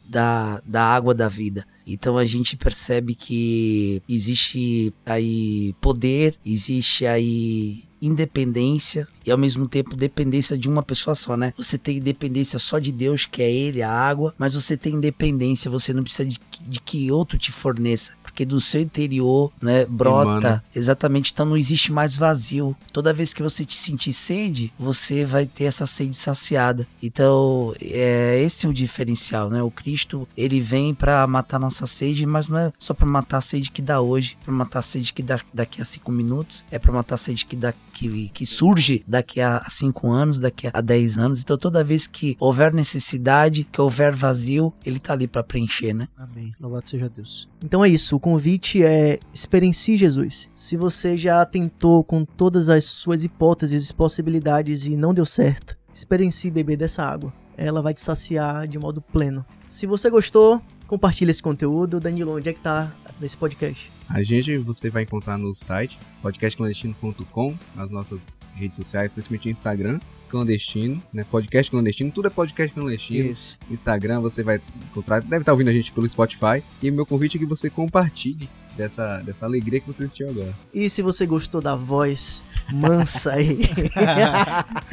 da, 0.08 0.60
da 0.66 0.82
água 0.82 1.14
da 1.14 1.28
vida. 1.28 1.66
Então 1.86 2.18
a 2.18 2.24
gente 2.24 2.56
percebe 2.56 3.14
que 3.14 4.02
existe 4.08 4.92
aí 5.06 5.74
poder, 5.80 6.36
existe 6.44 7.06
aí 7.06 7.84
independência 8.00 9.06
e 9.26 9.30
ao 9.30 9.38
mesmo 9.38 9.68
tempo 9.68 9.96
dependência 9.96 10.56
de 10.56 10.68
uma 10.68 10.82
pessoa 10.82 11.14
só, 11.14 11.36
né? 11.36 11.52
Você 11.56 11.76
tem 11.76 12.00
dependência 12.00 12.58
só 12.58 12.78
de 12.78 12.92
Deus, 12.92 13.26
que 13.26 13.42
é 13.42 13.50
Ele, 13.50 13.82
a 13.82 13.90
água, 13.90 14.34
mas 14.38 14.54
você 14.54 14.76
tem 14.76 14.94
independência, 14.94 15.70
você 15.70 15.92
não 15.92 16.02
precisa 16.02 16.28
de, 16.28 16.38
de 16.66 16.80
que 16.80 17.10
outro 17.10 17.38
te 17.38 17.52
forneça. 17.52 18.12
Porque 18.38 18.46
do 18.46 18.60
seu 18.60 18.80
interior, 18.80 19.50
né, 19.60 19.84
brota. 19.84 20.28
Emana. 20.28 20.64
Exatamente, 20.72 21.32
então 21.32 21.44
não 21.44 21.56
existe 21.56 21.90
mais 21.90 22.14
vazio. 22.14 22.76
Toda 22.92 23.12
vez 23.12 23.34
que 23.34 23.42
você 23.42 23.64
te 23.64 23.74
sentir 23.74 24.12
sede, 24.12 24.72
você 24.78 25.24
vai 25.24 25.44
ter 25.44 25.64
essa 25.64 25.86
sede 25.86 26.14
saciada. 26.14 26.86
Então, 27.02 27.74
é 27.80 28.40
esse 28.40 28.64
é 28.64 28.68
o 28.68 28.72
diferencial, 28.72 29.50
né? 29.50 29.60
O 29.60 29.72
Cristo, 29.72 30.28
ele 30.36 30.60
vem 30.60 30.94
pra 30.94 31.26
matar 31.26 31.58
nossa 31.58 31.84
sede, 31.84 32.24
mas 32.26 32.46
não 32.46 32.58
é 32.58 32.72
só 32.78 32.94
pra 32.94 33.06
matar 33.06 33.38
a 33.38 33.40
sede 33.40 33.72
que 33.72 33.82
dá 33.82 34.00
hoje, 34.00 34.38
pra 34.44 34.52
matar 34.52 34.78
a 34.78 34.82
sede 34.82 35.12
que 35.12 35.22
dá 35.22 35.40
daqui 35.52 35.82
a 35.82 35.84
cinco 35.84 36.12
minutos, 36.12 36.64
é 36.70 36.78
pra 36.78 36.92
matar 36.92 37.16
a 37.16 37.18
sede 37.18 37.44
que, 37.44 37.56
dá, 37.56 37.74
que, 37.92 38.28
que 38.28 38.46
surge 38.46 39.02
daqui 39.04 39.40
a 39.40 39.66
cinco 39.68 40.12
anos, 40.12 40.38
daqui 40.38 40.70
a 40.72 40.80
dez 40.80 41.18
anos. 41.18 41.40
Então, 41.40 41.58
toda 41.58 41.82
vez 41.82 42.06
que 42.06 42.36
houver 42.38 42.72
necessidade, 42.72 43.64
que 43.64 43.80
houver 43.80 44.14
vazio, 44.14 44.72
ele 44.86 45.00
tá 45.00 45.12
ali 45.12 45.26
pra 45.26 45.42
preencher, 45.42 45.92
né? 45.92 46.06
Amém. 46.16 46.54
Louvado 46.60 46.88
seja 46.88 47.08
Deus. 47.08 47.48
Então 47.64 47.84
é 47.84 47.88
isso, 47.88 48.14
o 48.14 48.20
convite 48.30 48.84
é 48.84 49.18
experiencie 49.32 49.96
Jesus. 49.96 50.50
Se 50.54 50.76
você 50.76 51.16
já 51.16 51.42
tentou 51.46 52.04
com 52.04 52.26
todas 52.26 52.68
as 52.68 52.84
suas 52.84 53.24
hipóteses 53.24 53.88
e 53.88 53.94
possibilidades 53.94 54.84
e 54.84 54.98
não 54.98 55.14
deu 55.14 55.24
certo, 55.24 55.78
experiencie 55.94 56.50
beber 56.50 56.76
dessa 56.76 57.02
água. 57.02 57.32
Ela 57.56 57.80
vai 57.80 57.94
te 57.94 58.02
saciar 58.02 58.68
de 58.68 58.78
modo 58.78 59.00
pleno. 59.00 59.46
Se 59.66 59.86
você 59.86 60.10
gostou, 60.10 60.60
compartilhe 60.86 61.30
esse 61.30 61.42
conteúdo. 61.42 61.98
Danilo, 61.98 62.36
onde 62.36 62.50
é 62.50 62.52
que 62.52 62.60
tá 62.60 62.92
nesse 63.20 63.36
podcast? 63.36 63.90
A 64.08 64.22
gente 64.22 64.56
você 64.58 64.88
vai 64.88 65.02
encontrar 65.02 65.36
no 65.36 65.54
site 65.54 65.98
podcastclandestino.com, 66.22 67.54
nas 67.74 67.92
nossas 67.92 68.36
redes 68.54 68.76
sociais, 68.76 69.10
principalmente 69.12 69.50
Instagram, 69.50 69.98
clandestino, 70.28 71.02
né? 71.12 71.24
Podcast 71.30 71.70
clandestino, 71.70 72.10
tudo 72.10 72.28
é 72.28 72.30
podcast 72.30 72.74
clandestino. 72.74 73.30
Isso. 73.30 73.58
Instagram, 73.70 74.20
você 74.20 74.42
vai 74.42 74.60
encontrar, 74.90 75.20
deve 75.22 75.42
estar 75.42 75.52
ouvindo 75.52 75.68
a 75.68 75.72
gente 75.72 75.92
pelo 75.92 76.08
Spotify. 76.08 76.62
E 76.82 76.90
meu 76.90 77.06
convite 77.06 77.36
é 77.36 77.40
que 77.40 77.46
você 77.46 77.68
compartilhe 77.68 78.48
dessa, 78.76 79.18
dessa 79.18 79.44
alegria 79.44 79.80
que 79.80 79.86
você 79.86 80.06
sentiu 80.06 80.30
agora. 80.30 80.54
E 80.72 80.88
se 80.88 81.02
você 81.02 81.26
gostou 81.26 81.60
da 81.60 81.74
voz 81.74 82.44
mansa 82.72 83.32
aí 83.32 83.58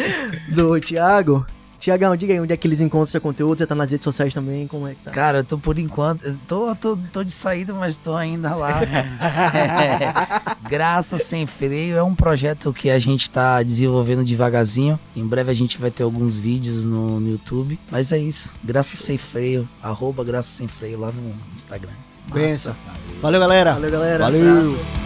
do 0.54 0.80
Thiago, 0.80 1.46
Tiagão, 1.86 2.16
diga 2.16 2.34
aí 2.34 2.40
onde 2.40 2.52
é 2.52 2.58
que 2.58 2.68
eles 2.68 2.82
encontram 2.82 3.06
seu 3.06 3.22
conteúdo. 3.22 3.60
Você 3.60 3.68
tá 3.68 3.76
nas 3.76 3.92
redes 3.92 4.04
sociais 4.04 4.34
também, 4.34 4.66
como 4.66 4.88
é 4.88 4.96
que 4.96 5.04
tá? 5.04 5.12
Cara, 5.12 5.38
eu 5.38 5.44
tô 5.44 5.56
por 5.56 5.78
enquanto. 5.78 6.36
Tô, 6.48 6.76
tô, 6.76 6.98
tô 7.14 7.24
de 7.24 7.30
saída, 7.30 7.76
mas 7.76 7.96
tô 7.96 8.16
ainda 8.16 8.56
lá. 8.56 8.82
É, 8.82 10.66
Graça 10.68 11.20
Sem 11.20 11.46
Freio 11.46 11.96
é 11.96 12.02
um 12.02 12.16
projeto 12.16 12.74
que 12.74 12.90
a 12.90 12.98
gente 12.98 13.30
tá 13.30 13.62
desenvolvendo 13.62 14.24
devagarzinho. 14.24 15.00
Em 15.16 15.28
breve 15.28 15.52
a 15.52 15.54
gente 15.54 15.78
vai 15.78 15.92
ter 15.92 16.02
alguns 16.02 16.40
vídeos 16.40 16.86
no, 16.86 17.20
no 17.20 17.30
YouTube. 17.30 17.80
Mas 17.92 18.12
é 18.12 18.18
isso. 18.18 18.56
Graça 18.64 18.98
Sem 18.98 19.20
Freio. 19.20 19.70
Arroba 19.84 20.24
Graça 20.24 20.50
Sem 20.50 20.68
Freio 20.68 21.00
lá 21.00 21.12
no 21.12 21.36
Instagram. 21.54 21.94
Benção. 22.34 22.76
Valeu, 23.22 23.40
galera. 23.40 23.74
Valeu, 23.74 23.92
galera. 23.92 24.24
Valeu. 24.24 25.05